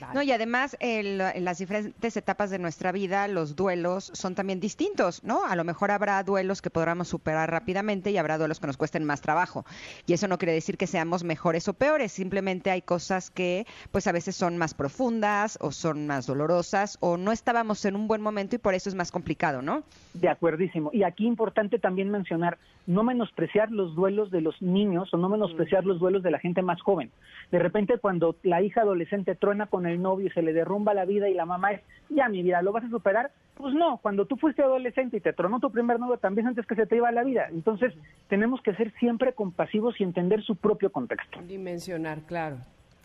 Vale. 0.00 0.14
No, 0.14 0.22
y 0.22 0.32
además 0.32 0.76
el- 0.80 1.20
en 1.20 1.44
las 1.44 1.58
diferentes 1.58 2.16
etapas 2.16 2.50
de 2.50 2.58
nuestra 2.58 2.92
vida 2.92 3.28
los 3.28 3.56
duelos 3.56 4.10
son 4.14 4.34
también 4.34 4.60
distintos, 4.60 5.22
¿no? 5.24 5.44
A 5.44 5.56
lo 5.56 5.64
mejor 5.64 5.90
habrá 5.90 6.22
duelos 6.22 6.62
que 6.62 6.70
podamos 6.70 7.08
superar 7.08 7.50
rápidamente 7.50 8.10
y 8.10 8.16
habrá 8.18 8.38
duelos 8.38 8.60
que 8.60 8.66
nos 8.66 8.76
cuesten 8.76 9.04
más 9.04 9.20
trabajo. 9.20 9.64
Y 10.06 10.12
eso 10.12 10.28
no 10.28 10.38
quiere 10.38 10.52
decir 10.52 10.76
que 10.76 10.86
seamos 10.86 11.24
mejores 11.24 11.68
o 11.68 11.74
peores, 11.74 12.12
simplemente 12.12 12.70
hay 12.70 12.82
cosas 12.82 13.30
que 13.30 13.66
pues 13.92 14.06
a 14.06 14.12
veces 14.12 14.34
son 14.36 14.56
más 14.56 14.74
profundas 14.74 15.58
o 15.60 15.72
son 15.72 16.06
más 16.06 16.26
dolorosas 16.26 16.96
o 17.00 17.16
no 17.16 17.32
estábamos 17.32 17.84
en 17.84 17.96
un 17.96 18.08
buen 18.08 18.22
momento 18.22 18.56
y 18.56 18.58
por 18.58 18.74
eso 18.74 18.88
es 18.88 18.94
más 18.94 19.12
complicado, 19.12 19.62
¿no? 19.62 19.82
De 20.14 20.28
acuerdísimo. 20.28 20.90
Y 20.92 21.02
aquí 21.02 21.26
importante 21.26 21.78
también 21.78 22.10
mencionar, 22.10 22.58
no 22.86 23.02
menospreciar 23.02 23.70
los 23.70 23.94
duelos 23.94 24.30
de 24.30 24.40
los 24.40 24.62
niños 24.62 25.12
o 25.12 25.16
no 25.18 25.28
menospreciar 25.28 25.84
los 25.84 25.98
duelos 25.98 26.22
de 26.22 26.30
la 26.30 26.38
gente 26.38 26.62
más 26.62 26.80
joven. 26.80 27.10
De 27.50 27.58
repente 27.58 27.98
cuando 27.98 28.36
la 28.42 28.62
hija 28.62 28.80
adolescente 28.82 29.34
truena 29.34 29.66
con 29.66 29.75
el 29.84 30.00
novio 30.00 30.28
y 30.28 30.30
se 30.30 30.40
le 30.40 30.54
derrumba 30.54 30.94
la 30.94 31.04
vida 31.04 31.28
y 31.28 31.34
la 31.34 31.44
mamá 31.44 31.72
es, 31.72 31.82
ya 32.08 32.30
mi 32.30 32.42
vida, 32.42 32.62
¿lo 32.62 32.72
vas 32.72 32.84
a 32.84 32.88
superar? 32.88 33.30
Pues 33.56 33.74
no, 33.74 33.98
cuando 33.98 34.24
tú 34.24 34.36
fuiste 34.36 34.62
adolescente 34.62 35.18
y 35.18 35.20
te 35.20 35.32
tronó 35.34 35.60
tu 35.60 35.70
primer 35.70 35.98
novio 36.00 36.16
también 36.16 36.46
antes 36.46 36.66
que 36.66 36.74
se 36.74 36.86
te 36.86 36.96
iba 36.96 37.10
la 37.12 37.24
vida. 37.24 37.48
Entonces 37.50 37.92
tenemos 38.28 38.62
que 38.62 38.74
ser 38.74 38.92
siempre 38.98 39.32
compasivos 39.34 40.00
y 40.00 40.04
entender 40.04 40.42
su 40.42 40.56
propio 40.56 40.90
contexto. 40.92 41.40
Dimensionar, 41.42 42.20
claro. 42.22 42.56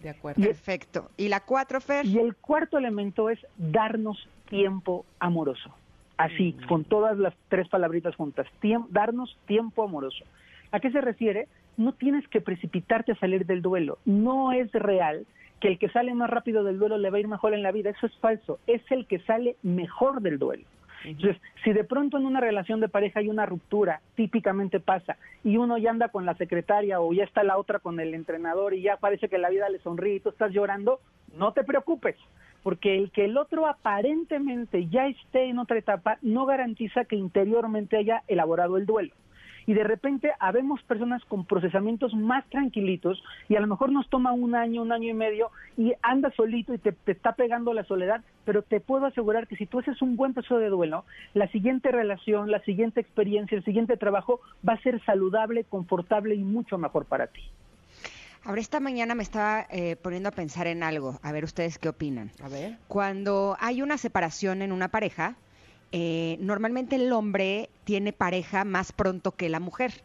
De 0.02 0.10
acuerdo. 0.10 0.42
Perfecto. 0.42 1.10
¿Y 1.18 1.28
la 1.28 1.42
cuatro, 1.42 1.80
Fer? 1.82 2.06
Y 2.06 2.18
el 2.20 2.36
cuarto 2.36 2.78
elemento 2.78 3.30
es 3.30 3.40
darnos 3.58 4.28
tiempo 4.50 5.06
amoroso. 5.20 5.74
Así, 6.18 6.56
con 6.68 6.84
todas 6.84 7.18
las 7.18 7.34
tres 7.50 7.68
palabritas 7.70 8.16
juntas. 8.16 8.46
Tiem- 8.62 8.88
darnos 8.90 9.38
tiempo 9.48 9.84
amoroso. 9.84 10.24
¿A 10.72 10.80
qué 10.80 10.92
se 10.92 11.02
refiere? 11.02 11.48
No 11.78 11.94
tienes 11.94 12.28
que 12.28 12.42
precipitarte 12.42 13.14
a 13.14 13.16
salir 13.20 13.46
del 13.46 13.62
duelo. 13.62 13.98
No 14.06 14.52
es 14.52 14.72
real 14.74 15.26
que 15.62 15.70
el 15.70 15.80
que 15.80 15.90
sale 15.90 16.14
más 16.14 16.30
rápido 16.30 16.64
del 16.64 16.80
duelo 16.80 16.98
le 16.98 17.10
va 17.10 17.18
a 17.18 17.20
ir 17.22 17.28
mejor 17.28 17.54
en 17.54 17.64
la 17.64 17.72
vida. 17.72 17.92
Eso 17.92 18.08
es 18.08 18.18
falso. 18.18 18.60
Es 18.68 18.82
el 18.90 19.06
que 19.06 19.20
sale 19.20 19.56
mejor 19.62 20.22
del 20.22 20.40
duelo. 20.40 20.66
Entonces, 21.04 21.42
si 21.64 21.74
de 21.74 21.84
pronto 21.84 22.18
en 22.18 22.26
una 22.26 22.42
relación 22.42 22.80
de 22.80 22.90
pareja 22.90 23.20
hay 23.20 23.30
una 23.30 23.46
ruptura, 23.46 24.02
típicamente 24.16 24.80
pasa, 24.80 25.18
y 25.44 25.58
uno 25.58 25.78
ya 25.78 25.90
anda 25.90 26.10
con 26.10 26.26
la 26.26 26.36
secretaria 26.36 27.02
o 27.02 27.12
ya 27.14 27.24
está 27.24 27.44
la 27.44 27.58
otra 27.58 27.80
con 27.80 28.00
el 28.00 28.14
entrenador 28.14 28.74
y 28.74 28.84
ya 28.84 28.98
parece 28.98 29.30
que 29.30 29.38
la 29.38 29.50
vida 29.50 29.70
le 29.70 29.80
sonríe 29.80 30.16
y 30.16 30.20
tú 30.20 30.30
estás 30.30 30.52
llorando, 30.52 31.00
no 31.36 31.54
te 31.54 31.64
preocupes, 31.64 32.16
porque 32.62 32.98
el 32.98 33.10
que 33.12 33.26
el 33.26 33.38
otro 33.38 33.66
aparentemente 33.66 34.88
ya 34.90 35.08
esté 35.08 35.46
en 35.46 35.58
otra 35.58 35.80
etapa 35.80 36.18
no 36.22 36.46
garantiza 36.46 37.06
que 37.06 37.16
interiormente 37.16 37.98
haya 37.98 38.24
elaborado 38.28 38.78
el 38.78 38.86
duelo. 38.86 39.14
Y 39.66 39.74
de 39.74 39.84
repente 39.84 40.32
habemos 40.40 40.82
personas 40.84 41.24
con 41.26 41.46
procesamientos 41.46 42.14
más 42.14 42.46
tranquilitos 42.50 43.24
y 43.48 43.56
a 43.56 43.60
lo 43.60 43.68
mejor 43.68 43.92
nos 43.92 44.10
toma 44.10 44.32
un 44.32 44.56
año, 44.56 44.82
un 44.82 44.92
año 44.92 45.10
y 45.10 45.14
medio 45.14 45.52
y 45.78 45.94
anda 46.02 46.32
solito 46.32 46.74
y 46.74 46.78
te, 46.78 46.92
te 46.92 47.12
está 47.12 47.34
pegando 47.34 47.74
la 47.74 47.84
soledad, 47.84 48.22
pero 48.46 48.62
te 48.62 48.80
puedo 48.80 49.06
asegurar 49.06 49.48
que 49.48 49.56
si 49.56 49.66
tú 49.66 49.80
haces 49.80 50.02
un 50.02 50.16
buen 50.16 50.34
proceso 50.34 50.58
de 50.58 50.70
duelo, 50.70 51.06
la 51.34 51.48
siguiente 51.50 51.92
relación, 51.92 52.52
la 52.52 52.62
siguiente 52.62 53.02
experiencia, 53.02 53.58
el 53.58 53.64
siguiente 53.64 53.98
trabajo 53.98 54.42
va 54.68 54.74
a 54.74 54.82
ser 54.82 55.04
saludable, 55.06 55.64
confortable 55.64 56.36
y 56.36 56.44
mucho 56.44 56.78
mejor 56.78 57.06
para 57.06 57.28
ti. 57.28 57.42
Ahora 58.44 58.60
esta 58.60 58.80
mañana 58.80 59.14
me 59.14 59.22
estaba 59.22 59.68
eh, 59.70 59.96
poniendo 59.98 60.30
a 60.30 60.32
pensar 60.32 60.66
en 60.66 60.82
algo, 60.82 61.20
a 61.22 61.32
ver 61.32 61.44
ustedes 61.44 61.78
qué 61.78 61.90
opinan. 61.90 62.32
A 62.44 62.50
ver. 62.50 62.78
Cuando 62.88 63.56
hay 63.60 63.84
una 63.84 64.00
separación 64.00 64.64
en 64.64 64.72
una 64.72 64.88
pareja, 64.88 65.36
eh, 65.92 66.38
normalmente 66.40 66.96
el 66.96 67.12
hombre 67.12 67.70
tiene 67.84 68.14
pareja 68.14 68.64
más 68.64 68.92
pronto 68.92 69.32
que 69.32 69.50
la 69.50 69.60
mujer. 69.60 70.04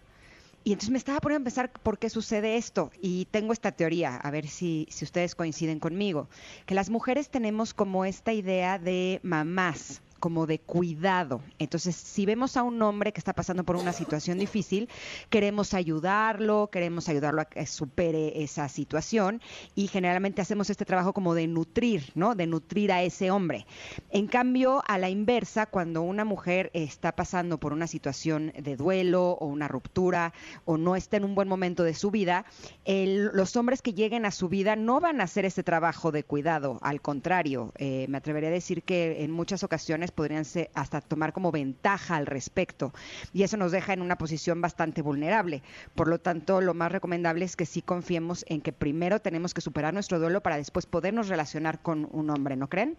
Y 0.64 0.72
entonces 0.72 0.90
me 0.90 0.98
estaba 0.98 1.20
poniendo 1.20 1.42
a 1.42 1.44
pensar 1.44 1.70
por 1.70 1.98
qué 1.98 2.10
sucede 2.10 2.56
esto. 2.56 2.90
Y 3.00 3.26
tengo 3.26 3.52
esta 3.52 3.70
teoría, 3.72 4.16
a 4.16 4.30
ver 4.32 4.48
si, 4.48 4.88
si 4.90 5.04
ustedes 5.04 5.36
coinciden 5.36 5.78
conmigo, 5.78 6.28
que 6.66 6.74
las 6.74 6.90
mujeres 6.90 7.28
tenemos 7.28 7.72
como 7.72 8.04
esta 8.04 8.32
idea 8.32 8.78
de 8.78 9.20
mamás 9.22 10.02
como 10.20 10.46
de 10.46 10.58
cuidado. 10.58 11.40
Entonces, 11.58 11.94
si 11.96 12.26
vemos 12.26 12.56
a 12.56 12.62
un 12.62 12.80
hombre 12.82 13.12
que 13.12 13.20
está 13.20 13.32
pasando 13.32 13.64
por 13.64 13.76
una 13.76 13.92
situación 13.92 14.38
difícil, 14.38 14.88
queremos 15.30 15.74
ayudarlo, 15.74 16.68
queremos 16.70 17.08
ayudarlo 17.08 17.40
a 17.42 17.44
que 17.46 17.66
supere 17.66 18.42
esa 18.42 18.68
situación 18.68 19.40
y 19.74 19.88
generalmente 19.88 20.42
hacemos 20.42 20.70
este 20.70 20.84
trabajo 20.84 21.12
como 21.12 21.34
de 21.34 21.46
nutrir, 21.46 22.12
¿no? 22.14 22.34
De 22.34 22.46
nutrir 22.46 22.92
a 22.92 23.02
ese 23.02 23.30
hombre. 23.30 23.66
En 24.10 24.26
cambio, 24.26 24.82
a 24.86 24.98
la 24.98 25.08
inversa, 25.10 25.66
cuando 25.66 26.02
una 26.02 26.24
mujer 26.24 26.70
está 26.74 27.12
pasando 27.12 27.58
por 27.58 27.72
una 27.72 27.86
situación 27.86 28.52
de 28.58 28.76
duelo 28.76 29.32
o 29.32 29.46
una 29.46 29.68
ruptura 29.68 30.32
o 30.64 30.76
no 30.76 30.96
está 30.96 31.16
en 31.16 31.24
un 31.24 31.34
buen 31.34 31.48
momento 31.48 31.82
de 31.84 31.94
su 31.94 32.10
vida, 32.10 32.44
el- 32.84 33.26
los 33.32 33.56
hombres 33.56 33.82
que 33.82 33.94
lleguen 33.94 34.24
a 34.26 34.30
su 34.30 34.48
vida 34.48 34.76
no 34.76 35.00
van 35.00 35.20
a 35.20 35.24
hacer 35.24 35.44
ese 35.44 35.62
trabajo 35.62 36.12
de 36.12 36.24
cuidado, 36.24 36.78
al 36.82 37.00
contrario, 37.00 37.72
eh, 37.76 38.06
me 38.08 38.18
atrevería 38.18 38.48
a 38.48 38.52
decir 38.52 38.82
que 38.82 39.24
en 39.24 39.30
muchas 39.30 39.62
ocasiones 39.62 40.05
podrían 40.12 40.44
hasta 40.74 41.00
tomar 41.00 41.32
como 41.32 41.52
ventaja 41.52 42.16
al 42.16 42.26
respecto 42.26 42.92
y 43.32 43.42
eso 43.42 43.56
nos 43.56 43.72
deja 43.72 43.92
en 43.92 44.02
una 44.02 44.16
posición 44.16 44.60
bastante 44.60 45.02
vulnerable. 45.02 45.62
Por 45.94 46.08
lo 46.08 46.18
tanto, 46.18 46.60
lo 46.60 46.74
más 46.74 46.92
recomendable 46.92 47.44
es 47.44 47.56
que 47.56 47.66
sí 47.66 47.82
confiemos 47.82 48.44
en 48.48 48.60
que 48.60 48.72
primero 48.72 49.20
tenemos 49.20 49.54
que 49.54 49.60
superar 49.60 49.94
nuestro 49.94 50.18
duelo 50.18 50.40
para 50.40 50.56
después 50.56 50.86
podernos 50.86 51.28
relacionar 51.28 51.80
con 51.80 52.08
un 52.12 52.30
hombre, 52.30 52.56
¿no 52.56 52.68
creen? 52.68 52.96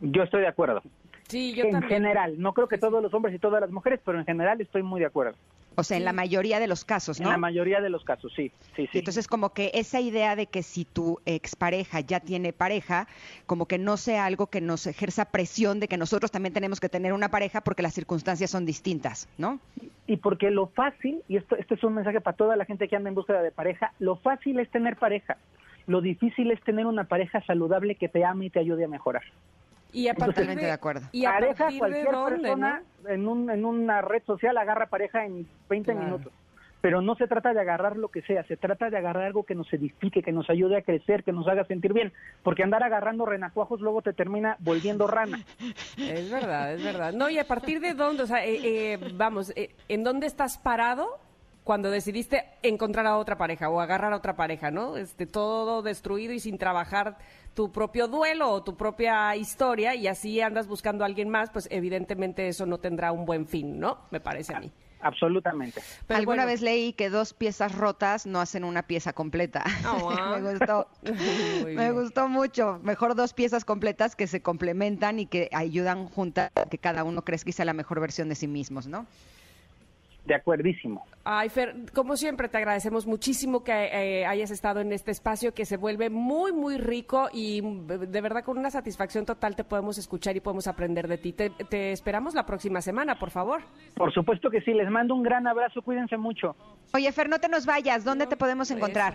Yo 0.00 0.22
estoy 0.22 0.42
de 0.42 0.48
acuerdo. 0.48 0.82
Sí, 1.28 1.54
yo 1.54 1.64
en 1.64 1.72
también. 1.72 1.90
general, 1.90 2.40
no 2.40 2.54
creo 2.54 2.68
que 2.68 2.78
todos 2.78 3.02
los 3.02 3.12
hombres 3.12 3.34
y 3.34 3.38
todas 3.38 3.60
las 3.60 3.70
mujeres, 3.70 4.00
pero 4.04 4.18
en 4.18 4.24
general 4.24 4.60
estoy 4.60 4.82
muy 4.82 5.00
de 5.00 5.06
acuerdo. 5.06 5.36
O 5.74 5.84
sea, 5.84 5.96
en 5.96 6.04
la 6.04 6.12
mayoría 6.12 6.58
de 6.58 6.66
los 6.66 6.84
casos, 6.84 7.20
¿no? 7.20 7.28
En 7.28 7.32
la 7.34 7.38
mayoría 7.38 7.80
de 7.80 7.88
los 7.88 8.02
casos, 8.02 8.32
sí, 8.34 8.50
sí, 8.74 8.88
sí. 8.90 8.98
Entonces 8.98 9.28
como 9.28 9.50
que 9.50 9.70
esa 9.74 10.00
idea 10.00 10.34
de 10.34 10.46
que 10.46 10.64
si 10.64 10.84
tu 10.84 11.20
expareja 11.24 12.00
ya 12.00 12.18
tiene 12.18 12.52
pareja, 12.52 13.06
como 13.46 13.66
que 13.66 13.78
no 13.78 13.96
sea 13.96 14.24
algo 14.24 14.48
que 14.48 14.60
nos 14.60 14.88
ejerza 14.88 15.26
presión 15.26 15.78
de 15.78 15.86
que 15.86 15.96
nosotros 15.96 16.32
también 16.32 16.52
tenemos 16.52 16.80
que 16.80 16.88
tener 16.88 17.12
una 17.12 17.30
pareja 17.30 17.60
porque 17.60 17.82
las 17.82 17.94
circunstancias 17.94 18.50
son 18.50 18.66
distintas, 18.66 19.28
¿no? 19.38 19.60
Y 20.08 20.16
porque 20.16 20.50
lo 20.50 20.66
fácil, 20.66 21.22
y 21.28 21.36
esto, 21.36 21.54
este 21.54 21.74
es 21.74 21.84
un 21.84 21.94
mensaje 21.94 22.20
para 22.20 22.36
toda 22.36 22.56
la 22.56 22.64
gente 22.64 22.88
que 22.88 22.96
anda 22.96 23.10
en 23.10 23.14
búsqueda 23.14 23.42
de 23.42 23.52
pareja, 23.52 23.92
lo 24.00 24.16
fácil 24.16 24.58
es 24.58 24.68
tener 24.70 24.96
pareja. 24.96 25.36
Lo 25.86 26.00
difícil 26.00 26.50
es 26.50 26.60
tener 26.62 26.86
una 26.86 27.04
pareja 27.04 27.40
saludable 27.46 27.94
que 27.94 28.08
te 28.08 28.24
ame 28.24 28.46
y 28.46 28.50
te 28.50 28.58
ayude 28.58 28.84
a 28.84 28.88
mejorar. 28.88 29.22
Y 29.92 30.08
a 30.08 30.14
partir 30.14 30.34
Totalmente 30.34 30.64
de 30.66 30.72
acuerdo. 30.72 31.08
¿Y 31.12 31.24
a 31.24 31.30
pareja, 31.32 31.54
partir 31.64 31.72
de 31.74 31.78
cualquier 31.78 32.10
dónde, 32.12 32.36
persona 32.40 32.82
en, 33.08 33.28
un, 33.28 33.50
en 33.50 33.64
una 33.64 34.02
red 34.02 34.22
social 34.24 34.56
agarra 34.58 34.86
pareja 34.86 35.24
en 35.24 35.48
20 35.68 35.92
Claro. 35.92 36.06
minutos. 36.06 36.32
Pero 36.80 37.02
no 37.02 37.16
se 37.16 37.26
trata 37.26 37.52
de 37.52 37.60
agarrar 37.60 37.96
lo 37.96 38.06
que 38.08 38.22
sea, 38.22 38.44
se 38.44 38.56
trata 38.56 38.88
de 38.88 38.96
agarrar 38.96 39.24
algo 39.24 39.42
que 39.42 39.56
nos 39.56 39.72
edifique, 39.72 40.22
que 40.22 40.30
nos 40.30 40.48
ayude 40.48 40.76
a 40.76 40.82
crecer, 40.82 41.24
que 41.24 41.32
nos 41.32 41.48
haga 41.48 41.64
sentir 41.64 41.92
bien. 41.92 42.12
Porque 42.44 42.62
andar 42.62 42.84
agarrando 42.84 43.26
renacuajos 43.26 43.80
luego 43.80 44.00
te 44.00 44.12
termina 44.12 44.56
volviendo 44.60 45.08
rana. 45.08 45.40
Es 45.98 46.30
verdad, 46.30 46.74
es 46.74 46.84
verdad. 46.84 47.12
No, 47.12 47.28
y 47.30 47.38
a 47.40 47.48
partir 47.48 47.80
de 47.80 47.94
dónde, 47.94 48.22
o 48.22 48.26
sea, 48.26 48.44
eh, 48.46 48.60
eh, 48.92 48.98
vamos, 49.14 49.52
eh, 49.56 49.74
¿en 49.88 50.04
dónde 50.04 50.28
estás 50.28 50.56
parado 50.56 51.18
cuando 51.64 51.90
decidiste 51.90 52.44
encontrar 52.62 53.06
a 53.06 53.16
otra 53.16 53.36
pareja 53.36 53.68
o 53.68 53.80
agarrar 53.80 54.12
a 54.12 54.16
otra 54.16 54.36
pareja, 54.36 54.70
¿no? 54.70 54.96
Este, 54.96 55.26
todo 55.26 55.82
destruido 55.82 56.32
y 56.32 56.38
sin 56.38 56.58
trabajar 56.58 57.18
tu 57.58 57.72
propio 57.72 58.06
duelo 58.06 58.52
o 58.52 58.62
tu 58.62 58.76
propia 58.76 59.34
historia 59.34 59.96
y 59.96 60.06
así 60.06 60.40
andas 60.40 60.68
buscando 60.68 61.02
a 61.02 61.08
alguien 61.08 61.28
más, 61.28 61.50
pues 61.50 61.66
evidentemente 61.72 62.46
eso 62.46 62.66
no 62.66 62.78
tendrá 62.78 63.10
un 63.10 63.24
buen 63.24 63.48
fin, 63.48 63.80
¿no? 63.80 63.98
Me 64.12 64.20
parece 64.20 64.54
a 64.54 64.60
mí. 64.60 64.70
Absolutamente. 65.00 65.82
Pero 66.06 66.18
Alguna 66.18 66.42
bueno. 66.42 66.52
vez 66.52 66.62
leí 66.62 66.92
que 66.92 67.10
dos 67.10 67.34
piezas 67.34 67.74
rotas 67.74 68.26
no 68.26 68.40
hacen 68.40 68.62
una 68.62 68.84
pieza 68.84 69.12
completa. 69.12 69.64
Oh, 69.84 70.08
ah. 70.08 70.38
me 70.40 70.52
gustó. 70.52 70.86
Me 71.64 71.74
bien. 71.74 71.94
gustó 71.94 72.28
mucho. 72.28 72.78
Mejor 72.84 73.16
dos 73.16 73.32
piezas 73.32 73.64
completas 73.64 74.14
que 74.14 74.28
se 74.28 74.40
complementan 74.40 75.18
y 75.18 75.26
que 75.26 75.48
ayudan 75.52 76.06
juntas 76.06 76.52
a 76.54 76.66
que 76.66 76.78
cada 76.78 77.02
uno 77.02 77.22
crezca 77.22 77.50
y 77.50 77.54
sea 77.54 77.64
la 77.64 77.74
mejor 77.74 77.98
versión 77.98 78.28
de 78.28 78.36
sí 78.36 78.46
mismos, 78.46 78.86
¿no? 78.86 79.04
De 80.28 80.34
acuerdísimo. 80.34 81.06
Ay, 81.24 81.48
Fer, 81.48 81.74
como 81.94 82.14
siempre 82.18 82.50
te 82.50 82.58
agradecemos 82.58 83.06
muchísimo 83.06 83.64
que 83.64 83.72
eh, 83.72 84.26
hayas 84.26 84.50
estado 84.50 84.80
en 84.80 84.92
este 84.92 85.10
espacio 85.10 85.54
que 85.54 85.64
se 85.64 85.78
vuelve 85.78 86.10
muy, 86.10 86.52
muy 86.52 86.76
rico 86.76 87.30
y 87.32 87.62
mm, 87.62 87.86
de 87.86 88.20
verdad 88.20 88.44
con 88.44 88.58
una 88.58 88.70
satisfacción 88.70 89.24
total 89.24 89.56
te 89.56 89.64
podemos 89.64 89.96
escuchar 89.96 90.36
y 90.36 90.40
podemos 90.40 90.66
aprender 90.66 91.08
de 91.08 91.16
ti. 91.16 91.32
Te, 91.32 91.48
te 91.48 91.92
esperamos 91.92 92.34
la 92.34 92.44
próxima 92.44 92.82
semana, 92.82 93.18
por 93.18 93.30
favor. 93.30 93.62
Por 93.94 94.12
supuesto 94.12 94.50
que 94.50 94.60
sí, 94.60 94.74
les 94.74 94.90
mando 94.90 95.14
un 95.14 95.22
gran 95.22 95.46
abrazo, 95.46 95.80
cuídense 95.80 96.18
mucho. 96.18 96.54
Oye, 96.92 97.10
Fer, 97.10 97.30
no 97.30 97.38
te 97.38 97.48
nos 97.48 97.64
vayas. 97.64 98.04
¿Dónde 98.04 98.26
te 98.26 98.36
podemos 98.36 98.70
encontrar? 98.70 99.14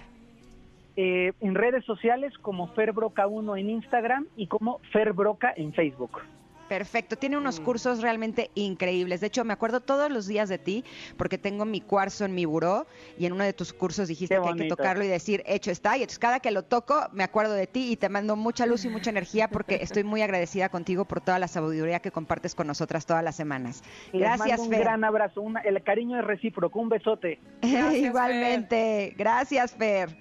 Eh, 0.95 1.33
en 1.41 1.53
redes 1.53 1.85
sociales 1.85 2.35
como 2.39 2.73
Ferbroca1 2.73 3.59
en 3.59 3.69
Instagram 3.69 4.25
y 4.35 4.47
como 4.47 4.79
Ferbroca 4.91 5.53
en 5.55 5.73
Facebook. 5.73 6.21
Perfecto, 6.67 7.17
tiene 7.17 7.37
unos 7.37 7.59
Mm. 7.59 7.63
cursos 7.63 8.01
realmente 8.01 8.49
increíbles. 8.55 9.21
De 9.21 9.27
hecho, 9.27 9.43
me 9.43 9.53
acuerdo 9.53 9.81
todos 9.81 10.09
los 10.09 10.25
días 10.27 10.49
de 10.49 10.57
ti 10.57 10.83
porque 11.17 11.37
tengo 11.37 11.65
mi 11.65 11.81
cuarzo 11.81 12.25
en 12.25 12.33
mi 12.33 12.45
buró 12.45 12.87
y 13.17 13.25
en 13.25 13.33
uno 13.33 13.43
de 13.43 13.53
tus 13.53 13.73
cursos 13.73 14.07
dijiste 14.07 14.39
que 14.41 14.47
hay 14.47 14.55
que 14.55 14.67
tocarlo 14.69 15.03
y 15.03 15.07
decir, 15.07 15.43
hecho 15.45 15.71
está. 15.71 15.97
Y 15.97 16.01
entonces 16.01 16.19
cada 16.19 16.39
que 16.39 16.51
lo 16.51 16.63
toco 16.63 17.07
me 17.11 17.23
acuerdo 17.23 17.53
de 17.53 17.67
ti 17.67 17.91
y 17.91 17.97
te 17.97 18.09
mando 18.09 18.35
mucha 18.35 18.65
luz 18.65 18.85
y 18.85 18.89
mucha 18.89 19.09
energía 19.09 19.47
porque 19.49 19.75
estoy 19.81 20.03
muy 20.03 20.21
agradecida 20.21 20.69
contigo 20.69 21.05
por 21.05 21.21
toda 21.21 21.37
la 21.37 21.47
sabiduría 21.47 21.99
que 21.99 22.11
compartes 22.11 22.55
con 22.55 22.65
nosotras 22.67 23.05
todas 23.05 23.23
las 23.23 23.35
semanas. 23.35 23.83
Les 24.11 24.21
Gracias, 24.21 24.47
mando 24.47 24.63
un 24.63 24.69
Fer. 24.69 24.79
gran 24.79 25.03
abrazo, 25.03 25.41
una- 25.41 25.61
el 25.61 25.83
cariño 25.83 26.17
es 26.19 26.25
recíproco, 26.25 26.79
un 26.79 26.89
besote. 26.89 27.39
Gracias, 27.61 27.95
Igualmente. 27.95 29.13
Gracias, 29.17 29.75
Fer. 29.75 30.17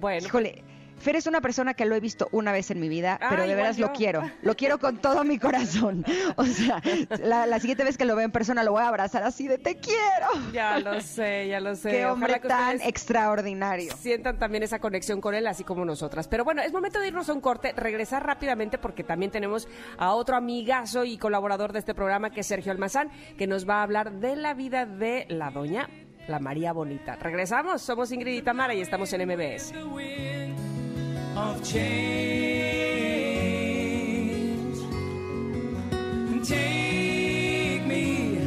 Bueno, 0.00 0.26
Híjole, 0.26 0.64
Fer 1.02 1.16
es 1.16 1.26
una 1.26 1.40
persona 1.40 1.74
que 1.74 1.84
lo 1.84 1.94
he 1.96 2.00
visto 2.00 2.28
una 2.32 2.52
vez 2.52 2.70
en 2.70 2.78
mi 2.80 2.88
vida, 2.88 3.18
Ah, 3.20 3.26
pero 3.30 3.42
de 3.46 3.54
veras 3.54 3.76
yo. 3.76 3.86
lo 3.88 3.92
quiero. 3.92 4.22
Lo 4.42 4.54
quiero 4.56 4.78
con 4.78 4.98
todo 4.98 5.24
mi 5.24 5.38
corazón. 5.38 6.04
O 6.36 6.44
sea, 6.44 6.80
la, 7.22 7.46
la 7.46 7.58
siguiente 7.60 7.84
vez 7.84 7.98
que 7.98 8.04
lo 8.04 8.14
vea 8.16 8.24
en 8.24 8.30
persona 8.32 8.62
lo 8.64 8.72
voy 8.72 8.82
a 8.82 8.88
abrazar 8.88 9.22
así 9.22 9.48
de 9.48 9.58
te 9.58 9.76
quiero. 9.76 10.28
Ya 10.52 10.78
lo 10.78 11.00
sé, 11.00 11.48
ya 11.48 11.60
lo 11.60 11.74
sé. 11.76 11.90
Qué 11.90 12.06
hombre 12.06 12.40
que 12.40 12.48
tan 12.48 12.80
extraordinario. 12.80 13.92
sientan 13.98 14.38
también 14.38 14.62
esa 14.62 14.78
conexión 14.78 15.20
con 15.20 15.34
él, 15.34 15.46
así 15.46 15.64
como 15.64 15.84
nosotras. 15.84 16.28
Pero 16.28 16.44
bueno, 16.44 16.62
es 16.62 16.72
momento 16.72 17.00
de 17.00 17.08
irnos 17.08 17.28
a 17.28 17.32
un 17.32 17.40
corte, 17.40 17.72
regresar 17.72 18.24
rápidamente 18.26 18.78
porque 18.78 19.04
también 19.04 19.30
tenemos 19.30 19.68
a 19.98 20.12
otro 20.14 20.36
amigazo 20.36 21.04
y 21.04 21.18
colaborador 21.18 21.72
de 21.72 21.80
este 21.80 21.94
programa 21.94 22.30
que 22.30 22.40
es 22.40 22.46
Sergio 22.46 22.72
Almazán, 22.72 23.10
que 23.36 23.46
nos 23.46 23.68
va 23.68 23.80
a 23.80 23.82
hablar 23.82 24.12
de 24.12 24.36
la 24.36 24.54
vida 24.54 24.86
de 24.86 25.26
la 25.28 25.50
doña, 25.50 25.88
la 26.28 26.38
María 26.38 26.72
Bonita. 26.72 27.16
Regresamos, 27.16 27.82
somos 27.82 28.12
Ingrid 28.12 28.34
y 28.38 28.42
Tamara 28.42 28.74
y 28.74 28.80
estamos 28.80 29.12
en 29.12 29.26
MBS. 29.28 29.72
Of 31.36 31.62
change. 31.64 31.82
Take 36.46 37.86
me 37.86 38.38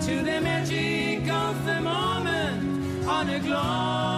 to 0.00 0.22
the 0.22 0.40
magic 0.40 1.28
of 1.30 1.64
the 1.66 1.80
moment 1.80 3.06
on 3.08 3.28
a 3.30 3.38
glory 3.40 4.13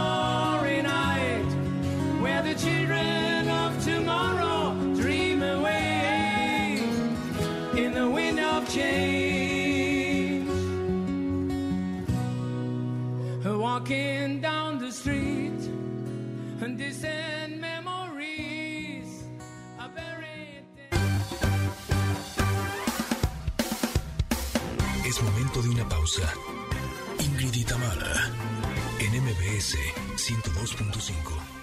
pausa. 26.07 26.33
Ingrid 27.19 27.55
y 27.55 27.65
Tamara, 27.65 28.31
en 29.01 29.23
MBS 29.25 29.77
102.5. 30.17 31.56